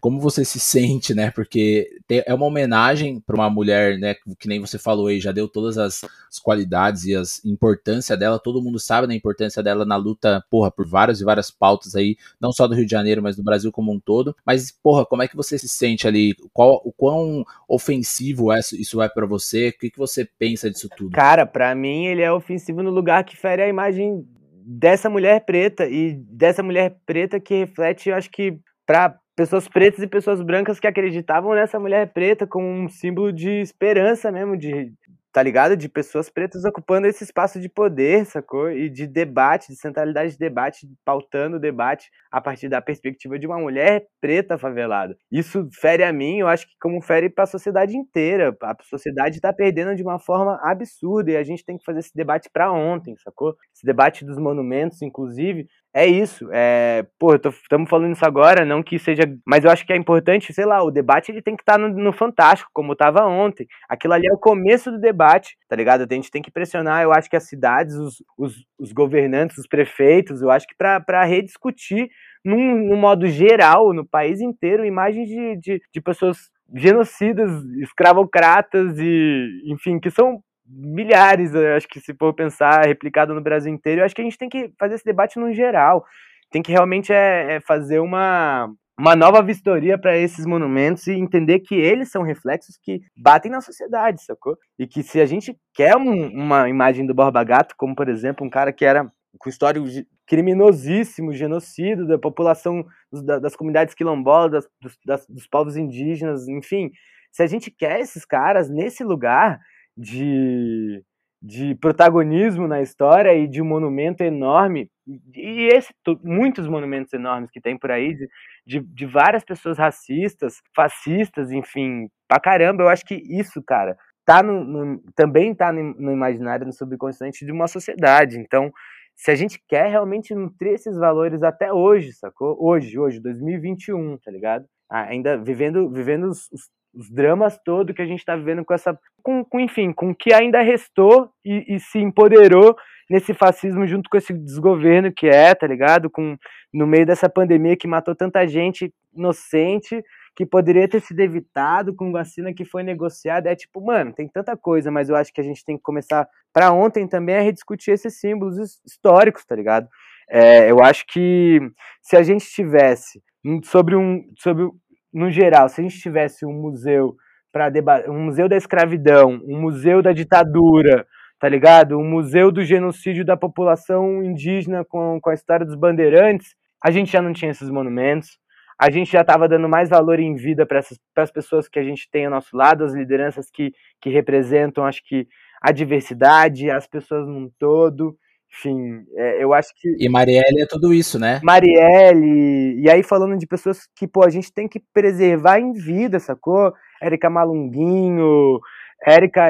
[0.00, 1.30] como você se sente, né?
[1.30, 4.14] Porque é uma homenagem para uma mulher, né?
[4.38, 8.38] Que nem você falou aí, já deu todas as, as qualidades e a importância dela.
[8.38, 12.16] Todo mundo sabe da importância dela na luta, porra, por várias e várias pautas aí,
[12.40, 14.36] não só do Rio de Janeiro, mas do Brasil como um todo.
[14.44, 16.36] Mas, porra, como é que você se sente ali?
[16.52, 19.68] Qual, o quão ofensivo é, isso é para você?
[19.68, 21.10] O que, que você pensa disso tudo?
[21.10, 24.24] Cara, para mim ele é ofensivo no lugar que fere a imagem
[24.66, 30.02] dessa mulher preta e dessa mulher preta que reflete, eu acho que para pessoas pretas
[30.02, 34.92] e pessoas brancas que acreditavam nessa mulher preta como um símbolo de esperança mesmo, de,
[35.36, 35.76] tá ligado?
[35.76, 38.70] De pessoas pretas ocupando esse espaço de poder, sacou?
[38.70, 43.46] E de debate, de centralidade de debate, pautando o debate a partir da perspectiva de
[43.46, 45.14] uma mulher preta favelada.
[45.30, 48.56] Isso fere a mim, eu acho que como fere para a sociedade inteira.
[48.62, 52.14] A sociedade está perdendo de uma forma absurda e a gente tem que fazer esse
[52.14, 53.54] debate para ontem, sacou?
[53.74, 55.66] Esse debate dos monumentos, inclusive,
[55.96, 56.46] é isso.
[56.52, 59.22] É, pô, estamos falando isso agora, não que seja.
[59.46, 61.78] Mas eu acho que é importante, sei lá, o debate ele tem que estar tá
[61.78, 63.66] no, no, Fantástico, como estava ontem.
[63.88, 66.02] Aquilo ali é o começo do debate, tá ligado?
[66.02, 69.66] A gente tem que pressionar, eu acho que as cidades, os, os, os governantes, os
[69.66, 72.10] prefeitos, eu acho que para rediscutir
[72.44, 79.62] num, num modo geral, no país inteiro, imagens de, de, de pessoas genocidas, escravocratas e,
[79.66, 84.14] enfim, que são milhares, acho que se for pensar replicado no Brasil inteiro, eu acho
[84.14, 86.04] que a gente tem que fazer esse debate no geral.
[86.50, 91.60] Tem que realmente é, é fazer uma, uma nova vistoria para esses monumentos e entender
[91.60, 94.56] que eles são reflexos que batem na sociedade, sacou?
[94.78, 98.46] E que se a gente quer um, uma imagem do Borba Gato, como por exemplo
[98.46, 99.86] um cara que era com histórico
[100.26, 106.90] criminosíssimo, genocídio da população das comunidades quilombolas, dos, das, dos povos indígenas, enfim,
[107.30, 109.60] se a gente quer esses caras nesse lugar,
[109.96, 111.02] de,
[111.42, 114.90] de protagonismo na história e de um monumento enorme,
[115.34, 118.28] e esse, muitos monumentos enormes que tem por aí, de,
[118.66, 124.42] de, de várias pessoas racistas, fascistas, enfim, pra caramba, eu acho que isso, cara, tá
[124.42, 128.38] no, no, também tá no, no imaginário, no subconsciente de uma sociedade.
[128.38, 128.72] Então,
[129.14, 132.56] se a gente quer realmente nutrir esses valores até hoje, sacou?
[132.60, 134.66] Hoje, hoje, 2021, tá ligado?
[134.90, 138.98] Ainda vivendo, vivendo os, os os dramas todo que a gente está vivendo com essa,
[139.22, 142.74] com, com, enfim, com o que ainda restou e, e, se empoderou
[143.08, 146.08] nesse fascismo junto com esse desgoverno que é, tá ligado?
[146.08, 146.36] Com
[146.72, 150.02] no meio dessa pandemia que matou tanta gente inocente
[150.34, 153.50] que poderia ter sido evitado com vacina que foi negociada.
[153.50, 156.28] É tipo, mano, tem tanta coisa, mas eu acho que a gente tem que começar
[156.52, 159.88] para ontem também a rediscutir esses símbolos históricos, tá ligado?
[160.28, 161.60] É, eu acho que
[162.02, 163.22] se a gente tivesse
[163.64, 164.68] sobre um sobre
[165.16, 167.16] no geral, se a gente tivesse um museu
[167.50, 167.72] para
[168.10, 171.06] um museu da escravidão, um museu da ditadura,
[171.40, 171.98] tá ligado?
[171.98, 176.54] Um museu do genocídio da população indígena com, com a história dos bandeirantes,
[176.84, 178.38] a gente já não tinha esses monumentos.
[178.78, 180.82] A gente já estava dando mais valor em vida para
[181.16, 185.02] as pessoas que a gente tem ao nosso lado, as lideranças que, que representam, acho
[185.02, 185.26] que,
[185.62, 188.14] a diversidade, as pessoas num todo.
[188.58, 189.96] Enfim, é, eu acho que.
[189.98, 191.40] E Marielle é tudo isso, né?
[191.42, 192.80] Marielle.
[192.80, 196.72] E aí, falando de pessoas que, pô, a gente tem que preservar em vida, sacou?
[197.02, 198.58] Érica Malunguinho,
[199.04, 199.42] Érica,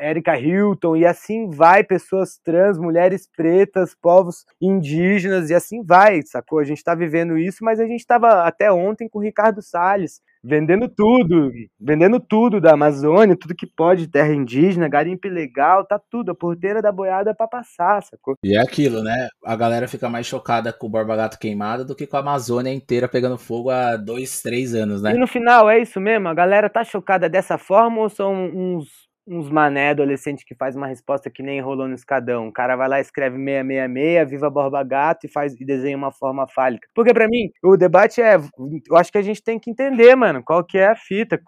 [0.00, 6.58] Érica Hilton, e assim vai, pessoas trans, mulheres pretas, povos indígenas, e assim vai, sacou?
[6.58, 10.20] A gente tá vivendo isso, mas a gente tava até ontem com o Ricardo Salles,
[10.42, 16.30] vendendo tudo, vendendo tudo da Amazônia, tudo que pode, terra indígena, garimpo ilegal, tá tudo,
[16.30, 18.34] a porteira da boiada para passar, sacou?
[18.42, 19.28] E é aquilo, né?
[19.44, 22.72] A galera fica mais chocada com o Borba Gato queimado do que com a Amazônia
[22.72, 25.14] inteira pegando fogo há dois, três anos, né?
[25.14, 26.28] E no final, é isso mesmo?
[26.28, 30.86] A galera tá chocada dessa forma ou são uns uns mané adolescente que faz uma
[30.86, 32.48] resposta que nem rolou no escadão.
[32.48, 36.46] O cara vai lá, escreve 666, viva Borba Gato e faz e desenha uma forma
[36.48, 36.88] fálica.
[36.94, 40.42] Porque para mim, o debate é, eu acho que a gente tem que entender, mano,
[40.42, 41.38] qual que é a fita.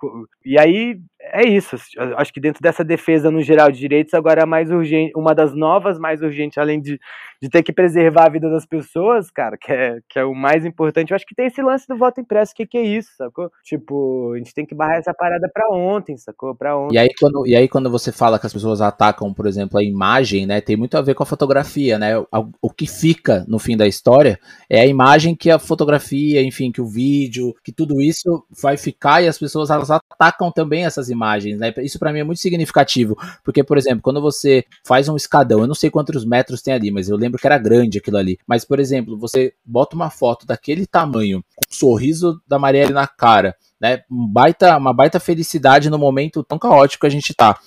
[0.45, 1.77] E aí é isso.
[2.17, 5.55] Acho que dentro dessa defesa no geral de direitos, agora é mais urgente, uma das
[5.55, 6.99] novas mais urgentes, além de,
[7.41, 10.65] de ter que preservar a vida das pessoas, cara, que é, que é o mais
[10.65, 11.11] importante.
[11.11, 12.55] Eu acho que tem esse lance do voto impresso.
[12.55, 13.51] Que, que é isso, sacou?
[13.63, 16.55] Tipo, a gente tem que barrar essa parada pra ontem, sacou?
[16.55, 16.95] Pra ontem.
[16.95, 19.85] E aí, quando, e aí, quando você fala que as pessoas atacam, por exemplo, a
[19.85, 22.19] imagem, né, tem muito a ver com a fotografia, né?
[22.19, 22.27] O,
[22.63, 26.81] o que fica no fim da história é a imagem que a fotografia, enfim, que
[26.81, 31.59] o vídeo, que tudo isso vai ficar e as pessoas elas atacam também essas imagens
[31.59, 31.73] né?
[31.79, 35.67] Isso para mim é muito significativo, porque, por exemplo, quando você faz um escadão, eu
[35.67, 38.39] não sei quantos metros tem ali, mas eu lembro que era grande aquilo ali.
[38.47, 43.07] Mas, por exemplo, você bota uma foto daquele tamanho, com um sorriso da Marielle na
[43.07, 44.03] cara, né?
[44.11, 47.59] Um baita, uma baita felicidade no momento tão caótico que a gente tá.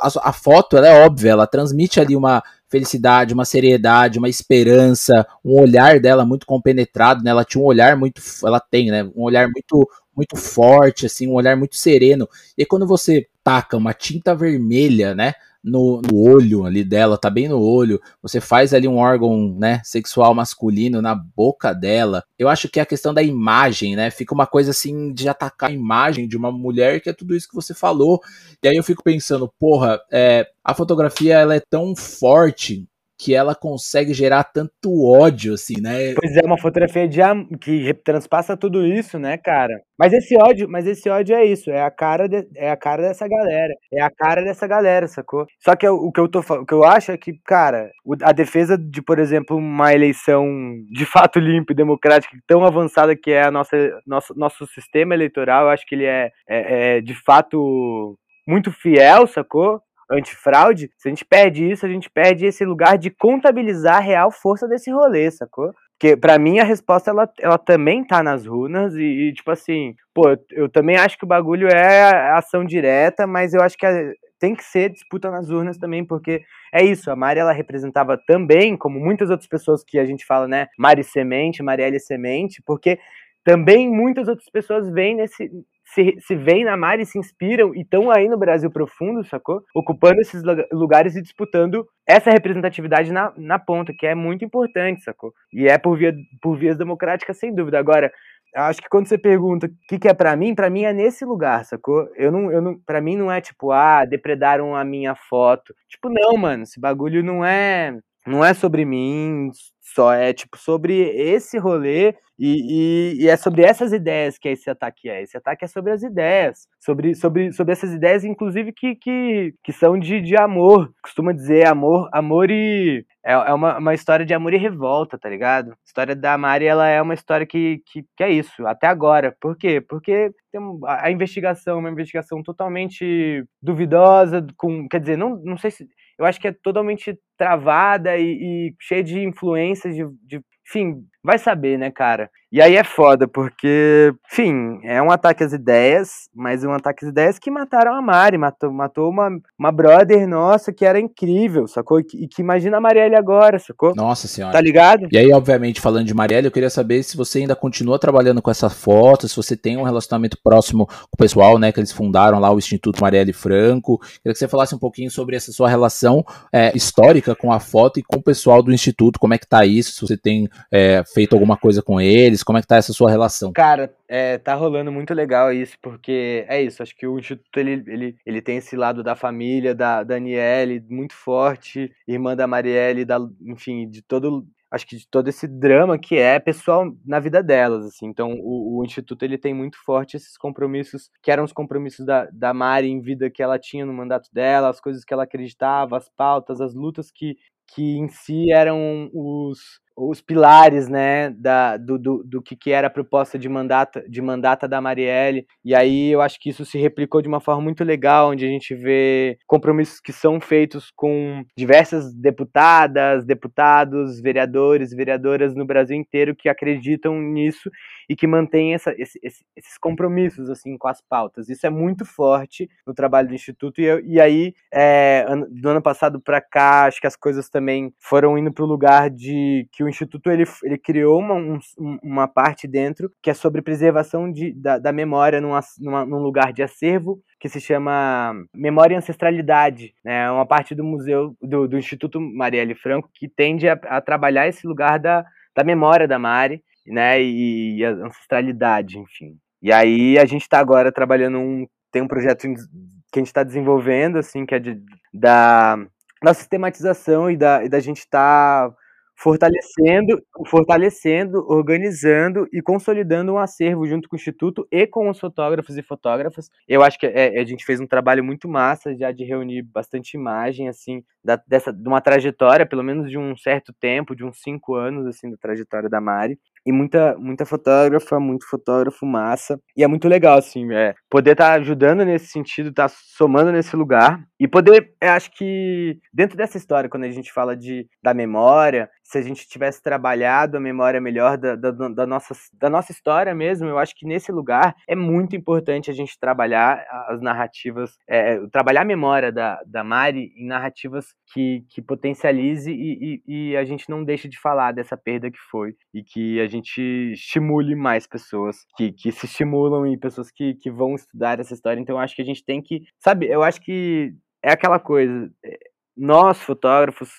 [0.00, 5.26] A, a foto, ela é óbvia, ela transmite ali uma felicidade, uma seriedade, uma esperança,
[5.44, 7.30] um olhar dela muito compenetrado, né?
[7.30, 9.04] Ela tinha um olhar muito, ela tem, né?
[9.16, 12.28] Um olhar muito muito forte, assim, um olhar muito sereno.
[12.56, 15.34] E quando você taca uma tinta vermelha, né?
[15.62, 18.00] no, no, olho ali dela, tá bem no olho.
[18.22, 22.24] Você faz ali um órgão, né, sexual masculino na boca dela.
[22.38, 25.70] Eu acho que é a questão da imagem, né, fica uma coisa assim de atacar
[25.70, 28.20] a imagem de uma mulher que é tudo isso que você falou.
[28.62, 32.86] E aí eu fico pensando, porra, é, a fotografia ela é tão forte
[33.22, 36.14] que ela consegue gerar tanto ódio, assim, né?
[36.14, 37.20] Pois é, uma fotografia de
[37.60, 39.82] que transpassa tudo isso, né, cara?
[39.98, 42.48] Mas esse ódio, mas esse ódio é isso, é a cara, de...
[42.56, 45.46] é a cara dessa galera, é a cara dessa galera, sacou?
[45.62, 47.90] Só que o que eu tô, o que eu acho é que, cara,
[48.22, 50.48] a defesa de, por exemplo, uma eleição
[50.90, 55.64] de fato limpa e democrática tão avançada que é a nossa nosso, nosso sistema eleitoral,
[55.64, 58.16] eu acho que ele é, é, é de fato
[58.48, 59.82] muito fiel, sacou?
[60.10, 64.30] Antifraude, se a gente perde isso, a gente perde esse lugar de contabilizar a real
[64.30, 65.72] força desse rolê, sacou?
[65.98, 69.94] Porque para mim a resposta ela, ela também tá nas runas e, e, tipo assim,
[70.14, 73.92] pô, eu também acho que o bagulho é ação direta, mas eu acho que a,
[74.38, 76.42] tem que ser disputa nas urnas também, porque
[76.72, 80.48] é isso, a Mari ela representava também, como muitas outras pessoas que a gente fala,
[80.48, 82.98] né, Mari Semente, Marielle Semente, porque
[83.44, 85.50] também muitas outras pessoas vêm nesse,
[85.94, 89.62] se, se veem na Mari, se inspiram e estão aí no Brasil profundo, sacou?
[89.74, 95.32] Ocupando esses lugares e disputando essa representatividade na, na ponta, que é muito importante, sacou?
[95.52, 97.78] E é por, via, por vias democráticas, sem dúvida.
[97.78, 98.12] Agora,
[98.54, 101.24] acho que quando você pergunta o que, que é para mim, para mim é nesse
[101.24, 102.08] lugar, sacou?
[102.16, 105.74] Eu não, eu não, para mim não é tipo, ah, depredaram a minha foto.
[105.88, 109.50] Tipo, não, mano, esse bagulho não é, não é sobre mim,
[109.94, 114.70] só é tipo sobre esse rolê e, e, e, é sobre essas ideias que esse
[114.70, 115.22] ataque é.
[115.22, 119.72] Esse ataque é sobre as ideias, sobre, sobre, sobre essas ideias, inclusive, que, que, que
[119.74, 120.90] são de, de amor.
[121.02, 123.04] Costuma dizer amor, amor e.
[123.22, 125.72] É, é uma, uma história de amor e revolta, tá ligado?
[125.72, 129.36] A história da Mari, ela é uma história que, que, que é isso, até agora.
[129.38, 129.78] Por quê?
[129.86, 135.86] Porque tem a investigação, uma investigação totalmente duvidosa, com, quer dizer, não, não sei se.
[136.20, 138.24] Eu acho que é totalmente travada e,
[138.70, 142.30] e cheia de influências de, de enfim, vai saber, né, cara?
[142.52, 147.10] E aí é foda, porque, enfim, é um ataque às ideias, mas um ataque às
[147.12, 152.00] ideias que mataram a Mari, matou, matou uma, uma brother nossa que era incrível, sacou?
[152.00, 153.94] E que, que imagina a Marielle agora, sacou?
[153.94, 154.52] Nossa senhora.
[154.52, 155.06] Tá ligado?
[155.12, 158.50] E aí, obviamente, falando de Marielle, eu queria saber se você ainda continua trabalhando com
[158.50, 162.40] essa foto, se você tem um relacionamento próximo com o pessoal, né, que eles fundaram
[162.40, 163.98] lá o Instituto Marielle Franco.
[163.98, 168.00] Queria que você falasse um pouquinho sobre essa sua relação é, histórica com a foto
[168.00, 171.04] e com o pessoal do Instituto, como é que tá isso, se você tem é,
[171.12, 173.52] feito alguma coisa com eles, como é que tá essa sua relação?
[173.52, 177.82] Cara, é, tá rolando muito legal isso, porque é isso, acho que o Instituto, ele,
[177.86, 183.18] ele, ele tem esse lado da família, da Daniele, muito forte, irmã da Marielle, da,
[183.42, 187.84] enfim, de todo acho que de todo esse drama que é pessoal na vida delas,
[187.84, 188.06] assim.
[188.06, 192.28] Então, o, o, Instituto, ele tem muito forte esses compromissos, que eram os compromissos da,
[192.32, 195.96] da Mari em vida que ela tinha no mandato dela, as coisas que ela acreditava,
[195.96, 197.36] as pautas, as lutas que,
[197.66, 202.86] que em si eram os os pilares né, da, do, do, do que, que era
[202.86, 205.46] a proposta de mandata, de mandata da Marielle.
[205.64, 208.48] E aí eu acho que isso se replicou de uma forma muito legal, onde a
[208.48, 216.34] gente vê compromissos que são feitos com diversas deputadas, deputados, vereadores, vereadoras no Brasil inteiro
[216.34, 217.70] que acreditam nisso
[218.08, 221.48] e que mantêm essa, esse, esses compromissos assim com as pautas.
[221.48, 223.80] Isso é muito forte no trabalho do Instituto.
[223.80, 228.36] E, e aí, é, do ano passado para cá, acho que as coisas também foram
[228.36, 231.58] indo para o lugar de que o Instituto ele, ele criou uma, um,
[232.02, 236.52] uma parte dentro que é sobre preservação de, da, da memória numa, numa, num lugar
[236.52, 240.24] de acervo que se chama Memória e Ancestralidade, né?
[240.24, 244.48] É uma parte do museu do, do Instituto Marielle Franco que tende a, a, trabalhar
[244.48, 245.24] esse lugar da,
[245.54, 247.20] da memória da Mari, né?
[247.22, 249.36] E, e a ancestralidade, enfim.
[249.62, 253.42] E aí a gente está agora trabalhando um tem um projeto que a gente está
[253.42, 254.80] desenvolvendo assim que é de,
[255.12, 255.76] da
[256.22, 258.76] da sistematização e da, e da gente estar tá
[259.22, 265.76] fortalecendo, fortalecendo, organizando e consolidando um acervo junto com o Instituto e com os fotógrafos
[265.76, 266.50] e fotógrafas.
[266.66, 270.14] Eu acho que é, a gente fez um trabalho muito massa já de reunir bastante
[270.14, 274.40] imagem, assim, da, dessa, de uma trajetória, pelo menos de um certo tempo, de uns
[274.40, 276.38] cinco anos, assim, da trajetória da Mari.
[276.64, 279.60] E muita, muita fotógrafa, muito fotógrafo massa.
[279.76, 283.52] E é muito legal, assim, é, poder estar tá ajudando nesse sentido, estar tá somando
[283.52, 284.22] nesse lugar.
[284.38, 288.88] E poder, eu acho que dentro dessa história, quando a gente fala de, da memória,
[289.10, 293.34] se a gente tivesse trabalhado a memória melhor da, da, da, nossa, da nossa história
[293.34, 298.38] mesmo, eu acho que nesse lugar é muito importante a gente trabalhar as narrativas, é,
[298.52, 303.64] trabalhar a memória da, da Mari em narrativas que, que potencialize e, e, e a
[303.64, 306.80] gente não deixe de falar dessa perda que foi e que a gente
[307.12, 311.80] estimule mais pessoas que, que se estimulam e pessoas que, que vão estudar essa história.
[311.80, 315.58] Então, acho que a gente tem que, sabe, eu acho que é aquela coisa, é,
[315.96, 317.10] nós fotógrafos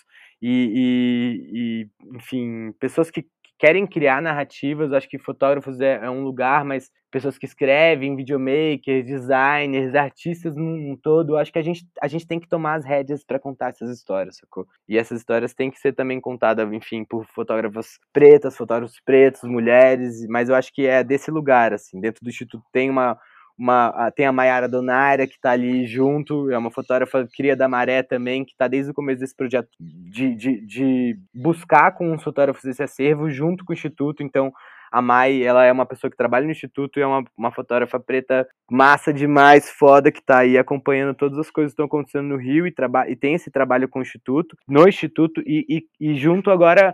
[0.42, 3.26] e, e, e enfim, pessoas que
[3.62, 9.06] querem criar narrativas, acho que fotógrafos é, é, um lugar, mas pessoas que escrevem, videomakers,
[9.06, 13.24] designers, artistas num todo, acho que a gente, a gente tem que tomar as rédeas
[13.24, 14.66] para contar essas histórias, sacou?
[14.90, 20.26] E essas histórias têm que ser também contadas, enfim, por fotógrafas pretas, fotógrafos pretos, mulheres,
[20.28, 23.16] mas eu acho que é desse lugar, assim, dentro do Instituto tem uma,
[23.58, 28.04] uma, tem a Mayara Donaira, que está ali junto, é uma fotógrafa cria da Maré
[28.04, 32.66] também, que está desde o começo desse projeto de, de, de buscar com os fotógrafos
[32.66, 34.24] esse acervo junto com o Instituto.
[34.24, 34.52] Então,
[34.92, 37.98] a Mai, ela é uma pessoa que trabalha no Instituto e é uma, uma fotógrafa
[37.98, 42.38] preta massa demais, foda, que está aí acompanhando todas as coisas que estão acontecendo no
[42.38, 42.74] Rio e,
[43.08, 45.66] e tem esse trabalho com o Instituto, no Instituto e,
[46.00, 46.94] e, e junto agora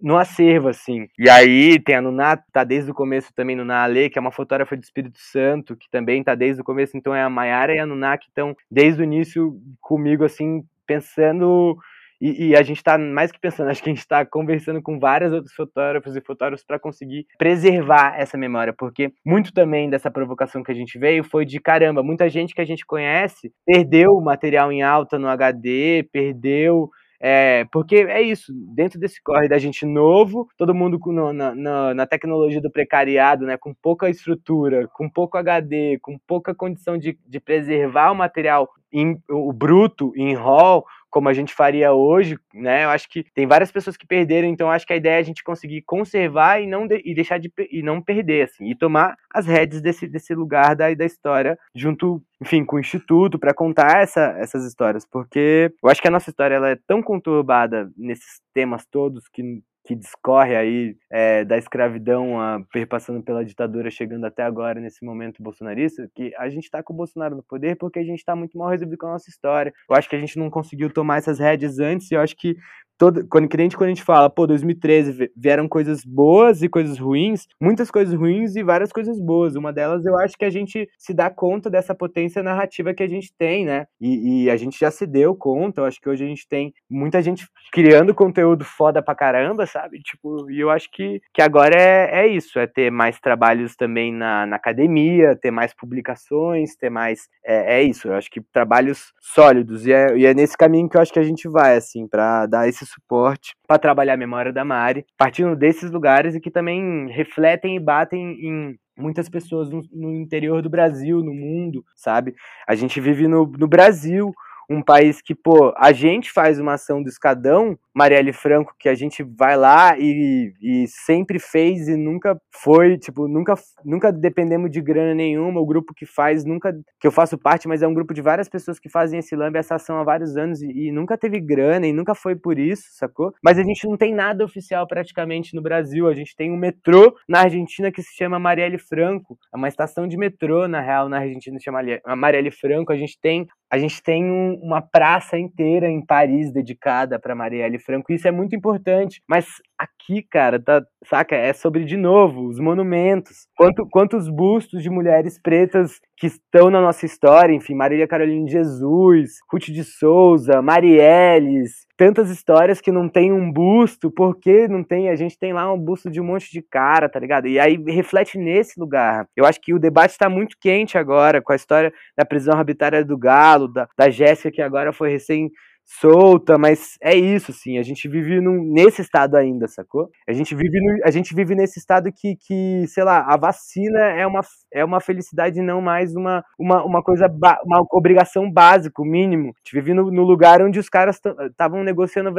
[0.00, 1.08] no acervo, assim.
[1.18, 4.32] E aí tem a Nuná, tá desde o começo também no Ale, que é uma
[4.32, 7.78] fotógrafa de Espírito Santo, que também tá desde o começo, então é a Maiara e
[7.78, 11.76] a Nuná que estão desde o início comigo, assim, pensando.
[12.20, 14.98] E, e, a gente está mais que pensando, acho que a gente está conversando com
[14.98, 20.62] vários outros fotógrafos e fotógrafos para conseguir preservar essa memória, porque muito também dessa provocação
[20.62, 24.20] que a gente veio foi de caramba, muita gente que a gente conhece perdeu o
[24.20, 26.90] material em alta no HD, perdeu
[27.22, 31.94] é, porque é isso, dentro desse corre da gente novo, todo mundo no, na, na,
[31.94, 37.18] na, tecnologia do precariado, né, com pouca estrutura, com pouco HD, com pouca condição de,
[37.26, 42.84] de preservar o material, em, o bruto, em RAW, como a gente faria hoje, né?
[42.84, 45.24] Eu acho que tem várias pessoas que perderam, então acho que a ideia é a
[45.24, 49.16] gente conseguir conservar e não de, e deixar de e não perder assim, e tomar
[49.34, 54.02] as redes desse, desse lugar da, da história junto, enfim, com o instituto para contar
[54.02, 58.40] essa, essas histórias, porque eu acho que a nossa história ela é tão conturbada nesses
[58.54, 64.42] temas todos que que discorre aí é, da escravidão a, perpassando pela ditadura, chegando até
[64.42, 68.04] agora nesse momento bolsonarista, que a gente está com o Bolsonaro no poder porque a
[68.04, 69.72] gente está muito mal resolvido com a nossa história.
[69.88, 72.56] Eu acho que a gente não conseguiu tomar essas rédeas antes e eu acho que
[73.00, 77.90] todo, quando, quando a gente fala, pô, 2013 vieram coisas boas e coisas ruins, muitas
[77.90, 79.56] coisas ruins e várias coisas boas.
[79.56, 83.08] Uma delas, eu acho que a gente se dá conta dessa potência narrativa que a
[83.08, 83.86] gente tem, né?
[83.98, 86.74] E, e a gente já se deu conta, eu acho que hoje a gente tem
[86.90, 90.00] muita gente criando conteúdo foda pra caramba, sabe?
[90.00, 94.12] Tipo, e eu acho que, que agora é, é isso, é ter mais trabalhos também
[94.12, 97.30] na, na academia, ter mais publicações, ter mais.
[97.42, 99.86] É, é isso, eu acho que trabalhos sólidos.
[99.86, 102.44] E é, e é nesse caminho que eu acho que a gente vai, assim, para
[102.44, 107.08] dar esse suporte para trabalhar a memória da Mari, partindo desses lugares e que também
[107.10, 112.34] refletem e batem em muitas pessoas no, no interior do Brasil, no mundo, sabe?
[112.66, 114.32] A gente vive no, no Brasil,
[114.70, 118.94] um país que, pô, a gente faz uma ação do escadão, Marielle Franco, que a
[118.94, 123.54] gente vai lá e, e sempre fez e nunca foi, tipo, nunca,
[123.84, 125.60] nunca dependemos de grana nenhuma.
[125.60, 128.48] O grupo que faz, nunca, que eu faço parte, mas é um grupo de várias
[128.48, 131.86] pessoas que fazem esse lambe, essa ação há vários anos e, e nunca teve grana
[131.86, 133.34] e nunca foi por isso, sacou?
[133.42, 136.06] Mas a gente não tem nada oficial praticamente no Brasil.
[136.06, 139.36] A gente tem um metrô na Argentina que se chama Marielle Franco.
[139.52, 141.80] É uma estação de metrô, na real, na Argentina se chama
[142.16, 142.92] Marielle Franco.
[142.92, 147.78] A gente tem, a gente tem um, uma praça inteira em Paris dedicada para Marielle
[147.78, 148.12] Franco.
[148.12, 149.22] Isso é muito importante.
[149.28, 149.46] Mas
[149.78, 151.36] aqui, cara, tá, saca?
[151.36, 153.46] É sobre, de novo, os monumentos.
[153.56, 158.52] Quanto, quantos bustos de mulheres pretas que estão na nossa história, enfim, Marília Carolina de
[158.52, 165.10] Jesus, Ruth de Souza, Marielles, tantas histórias que não tem um busto, porque não tem,
[165.10, 167.46] a gente tem lá um busto de um monte de cara, tá ligado?
[167.46, 169.26] E aí reflete nesse lugar.
[169.36, 173.04] Eu acho que o debate está muito quente agora com a história da prisão arbitrária
[173.04, 175.50] do Galo, da, da Jéssica que agora foi recém
[175.84, 180.08] solta, mas é isso, assim, a gente vive num, nesse estado ainda, sacou?
[180.28, 183.98] A gente vive, no, a gente vive nesse estado que, que, sei lá, a vacina
[183.98, 184.40] é uma,
[184.72, 187.26] é uma felicidade não mais uma, uma, uma coisa,
[187.64, 189.48] uma obrigação básica, o mínimo.
[189.48, 191.20] A gente vive no, no lugar onde os caras
[191.50, 192.32] estavam negociando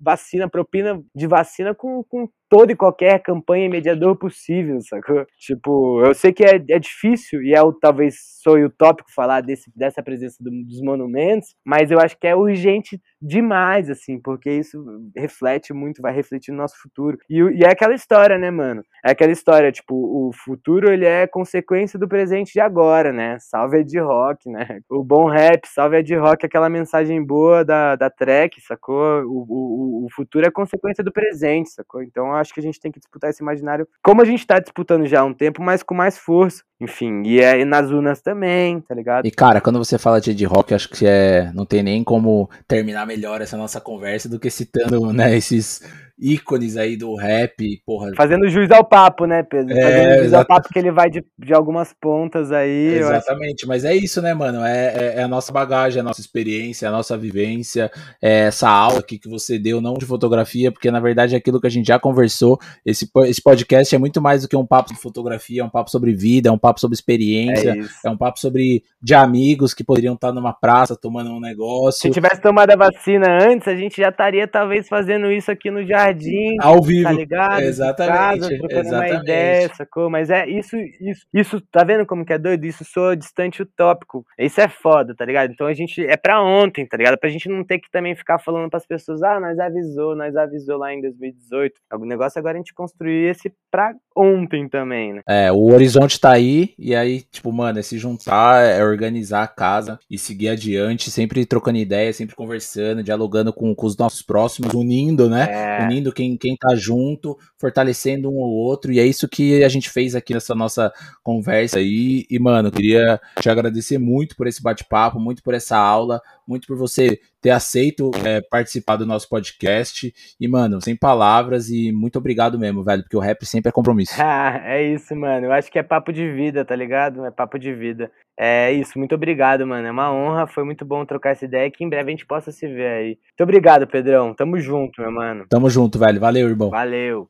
[0.00, 5.26] vacina, propina de vacina com, com toda e qualquer campanha mediador possível, sacou?
[5.38, 9.70] Tipo, eu sei que é, é difícil e é o, talvez sou utópico falar desse,
[9.76, 14.50] dessa presença do, dos monumentos, mas eu acho que é urgente gente demais, assim, porque
[14.50, 14.84] isso
[15.16, 17.18] reflete muito, vai refletir no nosso futuro.
[17.28, 18.82] E, e é aquela história, né, mano?
[19.04, 23.38] É aquela história, tipo, o futuro ele é consequência do presente de agora, né?
[23.40, 24.80] Salve Ed Rock, né?
[24.88, 29.22] O bom rap, salve Ed Rock, aquela mensagem boa da, da track, sacou?
[29.24, 32.02] O, o, o futuro é consequência do presente, sacou?
[32.02, 35.06] Então acho que a gente tem que disputar esse imaginário como a gente tá disputando
[35.06, 36.62] já há um tempo, mas com mais força.
[36.80, 39.26] Enfim, e é nas unas também, tá ligado?
[39.26, 42.48] E cara, quando você fala de Ed Rock, acho que é, não tem nem como
[42.68, 45.82] terminar melhor essa nossa conversa do que citando, né, esses
[46.20, 48.12] ícones aí do rap, porra.
[48.16, 49.76] Fazendo juiz ao papo, né, Pedro?
[49.76, 52.98] É, Fazendo juiz ao papo que ele vai de, de algumas pontas aí.
[52.98, 54.64] Exatamente, mas é isso, né, mano?
[54.64, 57.90] É, é, é, a nossa bagagem, a nossa experiência, a nossa vivência,
[58.20, 61.60] é essa aula aqui que você deu, não de fotografia, porque na verdade é aquilo
[61.60, 62.58] que a gente já conversou.
[62.84, 65.90] Esse, esse podcast é muito mais do que um papo de fotografia, é um papo
[65.90, 69.84] sobre vida, é um papo sobre experiência, é, é um papo sobre de amigos que
[69.84, 72.02] poderiam estar numa praça tomando um negócio.
[72.02, 75.86] Se tivesse tomado a vacina antes, a gente já estaria talvez fazendo isso aqui no
[75.86, 77.60] jardim jardim, ao vivo, tá ligado?
[77.60, 79.12] Exatamente, casa, trocando exatamente.
[79.12, 80.10] uma ideia, sacou?
[80.10, 82.64] Mas é isso, isso, isso, tá vendo como que é doido?
[82.64, 84.24] Isso soa distante utópico.
[84.38, 85.52] Isso é foda, tá ligado?
[85.52, 87.18] Então a gente é pra ontem, tá ligado?
[87.18, 90.78] Pra gente não ter que também ficar falando pras pessoas, ah, nós avisou, nós avisou
[90.78, 91.74] lá em 2018.
[91.94, 95.22] O negócio agora é a gente construir esse pra ontem também, né?
[95.28, 99.48] É, o horizonte tá aí, e aí, tipo, mano, é se juntar, é organizar a
[99.48, 104.74] casa e seguir adiante, sempre trocando ideia, sempre conversando, dialogando com, com os nossos próximos,
[104.74, 105.48] unindo, né?
[105.50, 105.84] É.
[105.84, 109.68] Unindo unindo quem, quem tá junto, fortalecendo um ou outro, e é isso que a
[109.68, 110.92] gente fez aqui nessa nossa
[111.22, 112.24] conversa aí.
[112.30, 116.76] E, mano, queria te agradecer muito por esse bate-papo, muito por essa aula, muito por
[116.76, 120.12] você ter aceito é, participar do nosso podcast.
[120.40, 124.14] E, mano, sem palavras e muito obrigado mesmo, velho, porque o rap sempre é compromisso.
[124.18, 125.46] Ah, é isso, mano.
[125.46, 127.24] Eu acho que é papo de vida, tá ligado?
[127.24, 128.10] É papo de vida.
[128.40, 129.88] É isso, muito obrigado, mano.
[129.88, 132.52] É uma honra, foi muito bom trocar essa ideia que em breve a gente possa
[132.52, 133.08] se ver aí.
[133.08, 134.32] Muito obrigado, Pedrão.
[134.32, 135.44] Tamo junto, meu mano.
[135.50, 136.20] Tamo junto, velho.
[136.20, 136.70] Valeu, irmão.
[136.70, 137.28] Valeu.